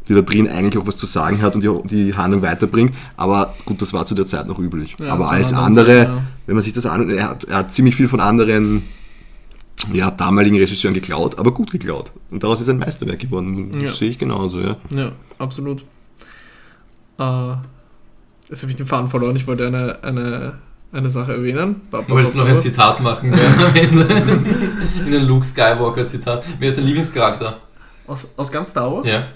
[0.08, 2.94] die da drin eigentlich auch was zu sagen hat und die, die Handlung weiterbringt.
[3.16, 4.96] Aber gut, das war zu der Zeit noch üblich.
[5.02, 6.22] Ja, Aber alles andere, Zeit, ja.
[6.48, 8.84] wenn man sich das an, er hat, er hat ziemlich viel von anderen
[9.94, 12.12] ja, damaligen Regisseuren geklaut, aber gut geklaut.
[12.30, 13.72] Und daraus ist ein Meisterwerk geworden.
[13.72, 13.94] Das Ja.
[13.94, 14.76] sehe ich genauso, ja.
[14.90, 15.82] Ja, absolut.
[17.20, 17.54] Äh,
[18.50, 19.36] jetzt habe ich den Faden verloren.
[19.36, 20.54] Ich wollte eine, eine,
[20.92, 21.82] eine Sache erwähnen.
[21.90, 24.02] Ba- ba- Du wolltest ba- noch ein Zitat machen, am Ende.
[25.08, 26.44] In ein Luke Skywalker Zitat.
[26.60, 27.58] Wer ist dein Lieblingscharakter?
[28.08, 29.08] Aus, aus ganz Star Wars?
[29.08, 29.28] Ja,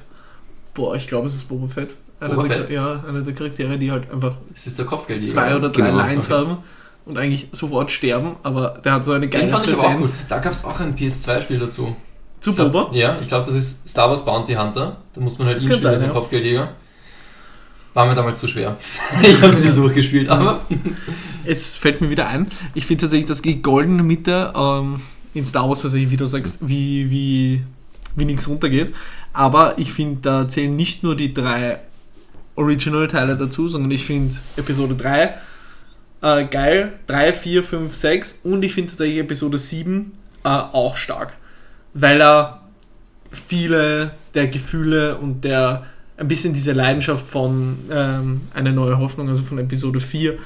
[0.74, 1.96] Boah, ich glaube, es ist Boba Fett.
[2.20, 2.70] Einer Boba der, Fett?
[2.72, 5.32] Ja, einer der Charaktere, die halt einfach das ist der Kopfgeldjäger.
[5.34, 6.34] zwei oder drei Genau, Lines okay.
[6.40, 6.58] haben
[7.06, 9.92] und eigentlich sofort sterben, aber der hat so eine Den geile fand ich aber auch
[9.92, 9.98] cool.
[10.02, 10.20] Präsenz.
[10.28, 11.96] Da gab es auch ein PS2-Spiel dazu.
[12.42, 12.90] Zu Boba?
[12.92, 14.98] Ja, ich glaube, das ist Star Wars Bounty Hunter.
[15.14, 16.08] Da muss man halt Das ihn spielen als ja.
[16.10, 16.70] Kopfgeldjäger.
[17.96, 18.78] War mir damals zu schwer.
[19.24, 20.62] ich habe es nie durchgespielt, aber
[21.46, 25.00] Jetzt fällt mir wieder ein, ich finde tatsächlich, dass die goldene Mitte ähm,
[25.34, 27.64] in Star Wars tatsächlich, wie du sagst, wie, wie,
[28.16, 28.96] wie nichts runtergeht.
[29.34, 31.80] Aber ich finde, da zählen nicht nur die drei
[32.56, 35.36] Original-Teile dazu, sondern ich finde Episode 3
[36.22, 40.12] äh, geil, 3, 4, 5, 6 und ich finde tatsächlich Episode 7
[40.44, 41.34] äh, auch stark.
[41.94, 42.62] Weil er
[43.32, 45.86] viele der Gefühle und der
[46.18, 50.38] ein bisschen diese Leidenschaft von ähm, Eine neue Hoffnung, also von Episode 4,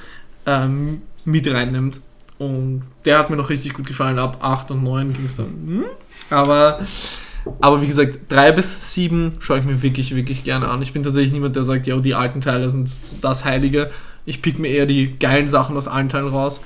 [0.46, 2.00] ähm, mit reinnimmt.
[2.38, 4.18] Und der hat mir noch richtig gut gefallen.
[4.18, 5.46] Ab 8 und 9 ging es dann.
[5.46, 5.84] Hm?
[6.30, 6.80] Aber,
[7.60, 10.80] aber wie gesagt, 3 bis 7 schaue ich mir wirklich, wirklich gerne an.
[10.80, 13.90] Ich bin tatsächlich niemand, der sagt, ja, die alten Teile sind das Heilige.
[14.24, 16.62] Ich pick mir eher die geilen Sachen aus allen Teilen raus.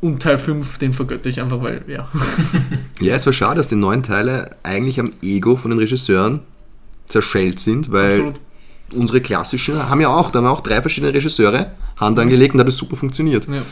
[0.00, 2.08] Und Teil 5, den vergötte ich einfach, weil, ja.
[3.00, 6.40] Ja, es war schade, dass die neuen Teile eigentlich am Ego von den Regisseuren
[7.12, 8.40] zerschellt sind, weil Absolut.
[8.94, 12.68] unsere klassischen haben ja auch, da haben auch drei verschiedene Regisseure Hand angelegt und hat
[12.68, 13.46] es super funktioniert.
[13.48, 13.62] Ja.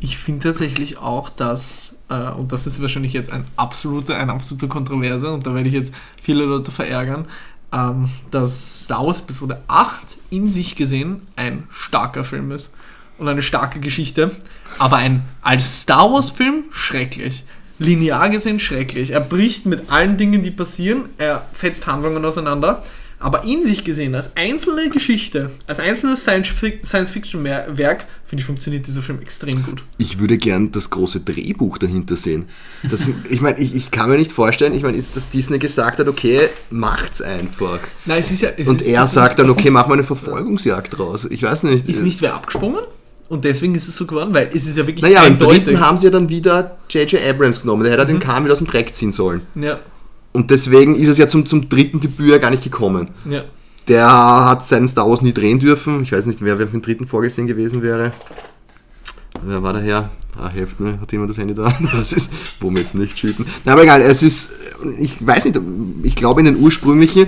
[0.00, 4.66] Ich finde tatsächlich auch, dass, äh, und das ist wahrscheinlich jetzt ein absoluter, ein absoluter
[4.66, 7.26] Kontroverse, und da werde ich jetzt viele Leute verärgern,
[7.72, 12.74] ähm, dass Star Wars Episode 8 in sich gesehen ein starker Film ist
[13.18, 14.32] und eine starke Geschichte,
[14.78, 17.44] aber ein als Star Wars Film schrecklich.
[17.78, 19.10] Linear gesehen schrecklich.
[19.10, 22.82] Er bricht mit allen Dingen, die passieren, er fetzt Handlungen auseinander,
[23.24, 29.20] aber in sich gesehen, als einzelne Geschichte, als einzelnes Science-Fiction-Werk, finde ich, funktioniert dieser Film
[29.22, 29.82] extrem gut.
[29.96, 32.48] Ich würde gern das große Drehbuch dahinter sehen.
[32.82, 36.00] Das, ich meine, ich, ich kann mir nicht vorstellen, ich meine, ist, dass Disney gesagt
[36.00, 37.80] hat, okay, macht's einfach.
[38.04, 38.50] Nein, es ist ja.
[38.58, 41.24] Es Und ist, er sagt dann, okay, mach mal eine Verfolgungsjagd draus.
[41.24, 41.88] Ich weiß nicht.
[41.88, 42.82] Ist nicht wer abgesprungen?
[43.28, 45.64] Und deswegen ist es so geworden, weil es ist ja wirklich Naja, im eindeutig.
[45.64, 47.20] dritten haben sie ja dann wieder J.J.
[47.28, 47.82] Abrams genommen.
[47.84, 49.42] Der hätte den Kahn wieder aus dem Dreck ziehen sollen.
[49.54, 49.78] ja,
[50.32, 53.08] Und deswegen ist es ja zum, zum dritten Debüt ja gar nicht gekommen.
[53.28, 53.44] ja.
[53.86, 56.04] Der hat seinen Star Wars nie drehen dürfen.
[56.04, 58.12] Ich weiß nicht, wer, den dritten vorgesehen gewesen wäre.
[59.44, 60.10] Wer war daher?
[60.38, 60.98] Ah, Heft, ne?
[61.00, 61.70] Hat jemand das Handy da?
[61.92, 63.44] Das ist, wo wir jetzt nicht shooten.
[63.66, 64.48] Na, aber egal, es ist,
[64.98, 65.60] ich weiß nicht,
[66.02, 67.26] ich glaube in den ursprünglichen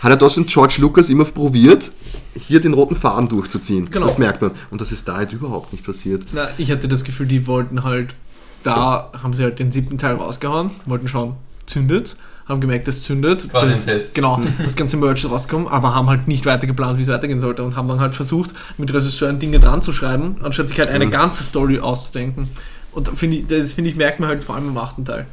[0.00, 1.92] hat er trotzdem George Lucas immer probiert,
[2.34, 3.90] hier den roten Faden durchzuziehen.
[3.90, 4.06] Genau.
[4.06, 4.52] Das merkt man.
[4.70, 6.24] Und das ist da halt überhaupt nicht passiert.
[6.32, 8.14] Na, ich hatte das Gefühl, die wollten halt,
[8.62, 12.16] da haben sie halt den siebten Teil rausgehauen, wollten schauen, zündet,
[12.48, 13.50] haben gemerkt, es zündet.
[13.50, 14.14] Quasi das, ein Test.
[14.14, 17.40] Genau, das ganze Merch ist rausgekommen, aber haben halt nicht weiter geplant, wie es weitergehen
[17.40, 20.88] sollte und haben dann halt versucht, mit Regisseuren Dinge dran zu schreiben, anstatt sich halt
[20.88, 22.48] eine ganze Story auszudenken.
[22.92, 25.26] Und find ich, das finde ich, merkt man halt vor allem im achten Teil.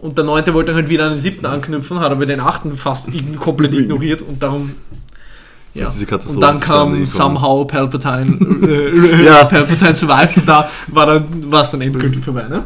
[0.00, 3.08] Und der neunte wollte halt wieder an den siebten anknüpfen, hat aber den achten fast
[3.38, 4.72] komplett ignoriert und darum.
[5.74, 5.86] Ja.
[5.86, 8.36] Das ist die Katastrophe, Und dann kam somehow Palpatine,
[8.68, 9.44] äh, Ja.
[9.44, 12.64] Palpatine survived und da war dann, war es dann endgültig vorbei, ne?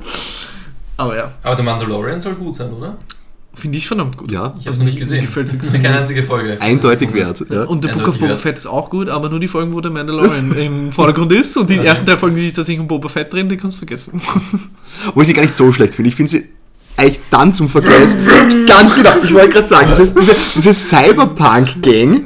[0.97, 2.97] Aber ja, Aber der Mandalorian soll gut sein, oder?
[3.55, 4.31] finde ich verdammt gut.
[4.31, 5.21] Ja, Ich habe es noch nicht gesehen.
[5.21, 6.61] Mir gefällt's Ich extrem keine einzige Folge.
[6.61, 7.43] eindeutig wert.
[7.49, 7.63] Ja.
[7.65, 8.37] Und der Book Eindeutig of Boba.
[8.37, 11.57] Fett ist auch gut, aber nur die Folgen, wo der Mandalorian im Vordergrund ist.
[11.57, 11.87] Und die Okay.
[11.87, 14.21] ersten drei Folgen, die sich tatsächlich um Boba Fett drehen, die kannst du vergessen.
[15.09, 16.11] Obwohl ich sie gar nicht so schlecht finde.
[16.11, 16.45] Ich finde sie
[16.97, 18.11] eigentlich dann zum Vergleich.
[18.67, 22.25] Ganz genau, ich wollte gerade sagen, dieses, diese, diese Cyberpunk-Gang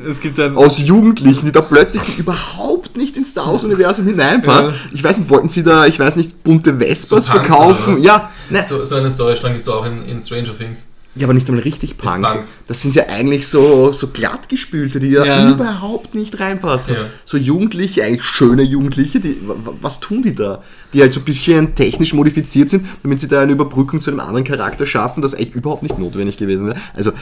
[0.54, 4.68] aus Jugendlichen, die da plötzlich überhaupt nicht ins Star Wars-Universum hineinpasst.
[4.68, 4.74] Ja.
[4.92, 8.02] Ich weiß nicht, wollten sie da, ich weiß nicht, bunte Vespas So verkaufen?
[8.02, 10.88] Ja, ne, So, so eine Storystrang gibt es auch in, in Stranger Things.
[11.16, 12.24] Ja, aber nicht einmal richtig Punk.
[12.24, 12.58] Punks.
[12.68, 15.50] Das sind ja eigentlich so, so glattgespülte, die ja, Ja.
[15.50, 16.94] überhaupt nicht reinpassen.
[16.94, 17.06] Ja.
[17.24, 20.62] So Jugendliche, eigentlich schöne Jugendliche, die, wa- wa- was tun die da?
[20.94, 24.20] Die halt so ein bisschen technisch modifiziert sind, damit sie da eine Überbrückung zu einem
[24.20, 26.78] anderen Charakter schaffen, das eigentlich überhaupt nicht notwendig gewesen wäre.
[26.94, 27.12] Also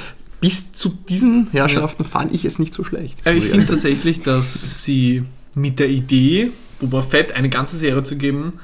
[0.40, 3.18] bis zu diesen Herrschaften fand ich es nicht so schlecht.
[3.24, 5.24] Ja, ich finde tatsächlich, dass sie
[5.54, 8.60] mit der Idee, Boba Fett eine ganze Serie zu geben,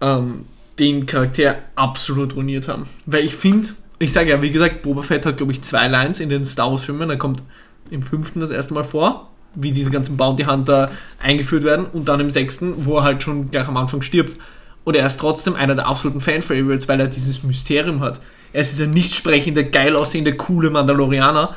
[0.00, 0.46] ähm,
[0.78, 2.84] den Charakter absolut ruiniert haben.
[3.06, 3.68] Weil ich finde,
[3.98, 6.70] ich sage ja, wie gesagt, Boba Fett hat, glaube ich, zwei Lines in den Star
[6.70, 7.10] Wars-Filmen.
[7.10, 7.42] Er kommt
[7.90, 10.90] im fünften das erste Mal vor, wie diese ganzen Bounty Hunter
[11.20, 14.36] eingeführt werden, und dann im sechsten, wo er halt schon gleich am Anfang stirbt.
[14.84, 18.20] Und er ist trotzdem einer der absoluten Fan-Favorites, weil er dieses Mysterium hat.
[18.52, 21.54] Er ist dieser nicht sprechende, geil aussehende, coole Mandalorianer.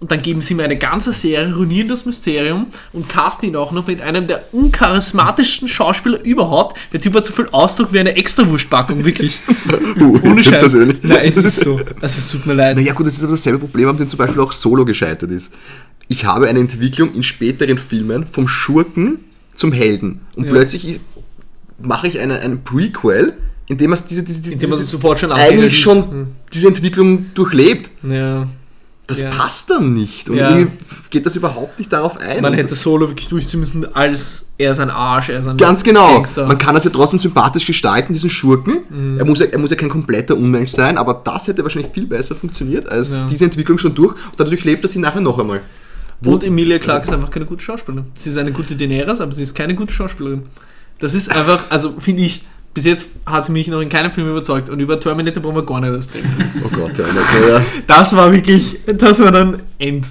[0.00, 3.72] Und dann geben sie mir eine ganze Serie, ruinieren das Mysterium und casten ihn auch
[3.72, 6.78] noch mit einem der uncharismatischsten Schauspieler überhaupt.
[6.92, 9.40] Der Typ hat so viel Ausdruck wie eine Extrawurstpackung, wirklich.
[10.00, 10.60] Uh, Ohne Scheiß.
[10.60, 10.98] persönlich.
[11.02, 11.76] Nein, es ist so.
[12.00, 12.76] Also es tut mir leid.
[12.76, 15.52] Naja gut, das ist aber dasselbe Problem, an dem zum Beispiel auch Solo gescheitert ist.
[16.06, 19.18] Ich habe eine Entwicklung in späteren Filmen vom Schurken
[19.54, 20.20] zum Helden.
[20.36, 20.52] Und Ja.
[20.52, 21.00] plötzlich ist,
[21.82, 23.34] mache ich eine, ein Prequel,
[23.66, 26.68] in dem man diese, diese, diese, Indem man diese sofort schon anfängt, eigentlich schon diese
[26.68, 27.90] Entwicklung durchlebt.
[28.08, 28.46] Ja.
[29.08, 29.30] Das Ja.
[29.30, 30.28] passt dann nicht.
[30.30, 30.50] Und Ja.
[30.50, 30.70] irgendwie
[31.10, 32.42] geht das überhaupt nicht darauf ein.
[32.42, 35.82] Man hätte Solo wirklich durchziehen müssen, als er ist ein Arsch, er ist ein Ganz
[35.82, 36.12] genau.
[36.14, 36.46] Gangster.
[36.46, 38.80] Man kann das ja trotzdem sympathisch gestalten, diesen Schurken.
[38.90, 39.18] Mhm.
[39.18, 42.06] Er, muss ja, er muss ja kein kompletter Unmensch sein, aber das hätte wahrscheinlich viel
[42.06, 43.26] besser funktioniert, als Ja.
[43.26, 44.12] diese Entwicklung schon durch.
[44.12, 45.62] Und dadurch lebt er sie nachher noch einmal.
[46.20, 48.06] Wo- Und Emilia Clarke ist einfach keine gute Schauspielerin.
[48.14, 50.42] Sie ist eine gute Daenerys, aber sie ist keine gute Schauspielerin.
[50.98, 52.44] Das ist einfach, also finde ich,
[52.78, 55.66] bis jetzt hat sie mich noch in keinem Film überzeugt und über Terminator brauchen wir
[55.66, 56.28] gar nicht erst reden.
[56.64, 60.06] Oh Gott, ja, na, ja, Das war wirklich, das war dann End.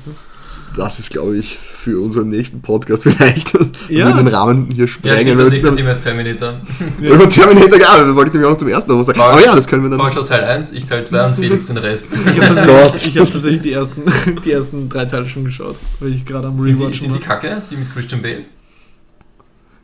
[0.75, 3.53] das ist, glaube ich, für unseren nächsten Podcast vielleicht.
[3.53, 3.59] Ja.
[3.87, 4.07] Ja.
[4.09, 5.19] Wir den Rahmen hier Ja, sprengen.
[5.19, 6.53] stimmt, das nächste Thema ist Terminator.
[6.99, 9.17] dann- Über Terminator, ja, das wollte ich nämlich auch noch zum ersten Mal sagen.
[9.17, 9.99] Paul- Aber ja, das können wir dann.
[9.99, 12.17] Paul schaut Teil 1, ich Teil 2 und Felix den Rest.
[12.35, 12.91] Ich habe Gott.
[12.91, 14.01] tatsächlich, ich hab tatsächlich die, ersten,
[14.43, 17.39] die ersten drei Teile schon geschaut, weil ich gerade am die, Rewatchen sind die war.
[17.39, 18.43] Kacke, die mit Christian Bale?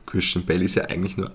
[0.06, 1.32] Christian Bale ist ja eigentlich nur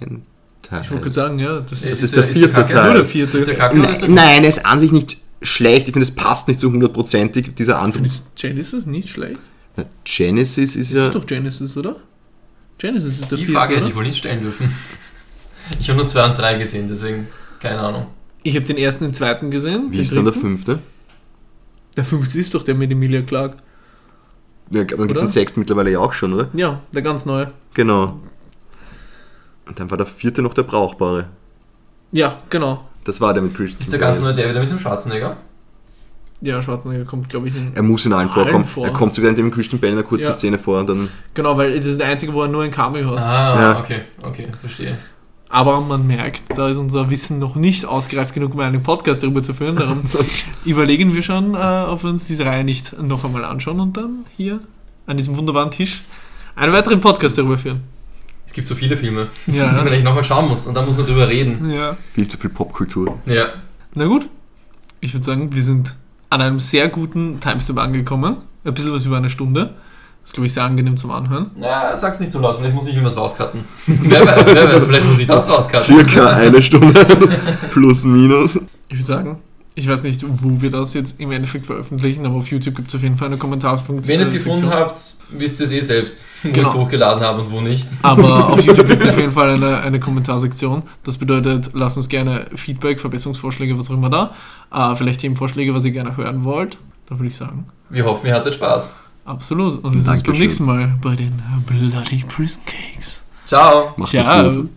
[0.00, 0.22] ein
[0.70, 0.82] Teil.
[0.84, 2.72] Ich wollte sagen, ja, das Das ist, ist der ist vierte Kacke?
[2.72, 2.84] Teil.
[2.84, 3.36] nur der vierte.
[3.36, 5.88] Ist der Kacke oder ist der Nein, nein, er ist an sich nicht schlecht.
[5.88, 8.04] Ich finde, es passt nicht so hundertprozentig, dieser andere.
[8.04, 9.40] Ist Genesis nicht schlecht?
[9.76, 11.06] Na, Genesis ist Das ja.
[11.06, 11.96] ist doch Genesis, oder?
[12.78, 14.72] Genesis ist der Die vierte, Frage hätte ich wohl nicht stellen dürfen.
[15.78, 17.28] Ich habe nur 2 und 3 gesehen, deswegen
[17.60, 18.06] keine Ahnung.
[18.42, 19.86] Ich habe den ersten und den zweiten gesehen.
[19.90, 20.40] Wie ist dann der dritten.
[20.48, 20.78] fünfte?
[21.96, 23.56] Der fünfte ist doch der mit Emilia Clarke.
[24.74, 26.48] Ja, dann gibt es den sechsten mittlerweile ja auch schon, oder?
[26.54, 27.52] Ja, der ganz neue.
[27.74, 28.18] Genau.
[29.70, 31.26] Und dann war der vierte noch der brauchbare.
[32.10, 32.84] Ja, genau.
[33.04, 35.36] Das war der mit Christian Ist der ganz neue der wieder mit dem Schwarzenegger?
[36.40, 37.70] Ja, Schwarzenegger kommt, glaube ich, in.
[37.76, 38.64] Er muss in allen Allen vorkommen.
[38.64, 38.84] vor.
[38.86, 40.32] Er kommt sogar in dem Christian Bale in einer kurzen Ja.
[40.32, 41.08] Szene vor und dann.
[41.34, 43.22] Genau, weil das ist der einzige, wo er nur ein Cameo hat.
[43.24, 43.78] Ah, Ja.
[43.78, 44.98] okay, okay, verstehe.
[45.48, 49.42] Aber man merkt, da ist unser Wissen noch nicht ausgereift genug, um einen Podcast darüber
[49.44, 49.76] zu führen.
[49.76, 50.02] Darum
[50.64, 54.24] überlegen wir schon, äh, ob wir uns diese Reihe nicht noch einmal anschauen und dann
[54.36, 54.58] hier
[55.06, 56.02] an diesem wunderbaren Tisch
[56.56, 57.80] einen weiteren Podcast darüber führen.
[58.50, 59.68] Es gibt so viele Filme, Ja.
[59.72, 61.70] die man eigentlich nochmal schauen muss und dann muss man drüber reden.
[61.70, 61.96] Ja.
[62.14, 63.20] Viel zu viel Popkultur.
[63.24, 63.50] Ja,
[63.94, 64.28] Na gut,
[64.98, 65.94] ich würde sagen, wir sind
[66.30, 68.38] an einem sehr guten Timestamp angekommen.
[68.64, 69.74] Ein bisschen was über eine Stunde.
[70.22, 71.52] Das ist, glaube ich, sehr angenehm zum Anhören.
[71.56, 73.60] Na, sag's nicht so laut, vielleicht muss ich irgendwas rauscutten.
[73.86, 75.80] wer weiß, wer weiß, vielleicht muss ich das rauscutten.
[75.80, 77.06] Circa eine Stunde.
[77.70, 78.56] Plus, minus.
[78.88, 79.38] Ich würde sagen,
[79.80, 82.94] Ich weiß nicht, wo wir das jetzt im Endeffekt veröffentlichen, aber auf YouTube gibt es
[82.94, 84.06] auf jeden Fall eine Kommentarfunktion.
[84.12, 86.62] Wenn ihr es gefunden habt, wisst ihr es eh selbst, wo Genau.
[86.62, 87.88] ich es hochgeladen habe und wo nicht.
[88.02, 90.82] Aber auf YouTube gibt es auf jeden Fall eine, eine Kommentarsektion.
[91.02, 94.34] Das bedeutet, lasst uns gerne Feedback, Verbesserungsvorschläge, was auch immer da.
[94.72, 96.76] Äh, vielleicht Themenvorschläge, was ihr gerne hören wollt.
[97.08, 98.94] Da würde ich sagen, Wir hoffen, ihr hattet Spaß.
[99.24, 99.82] absolut.
[99.82, 101.32] Und wir sehen uns beim nächsten Mal bei den
[101.66, 103.22] Bloody Prison Cakes.
[103.46, 103.94] Ciao!
[103.96, 104.50] Macht es Ciao.
[104.50, 104.68] gut.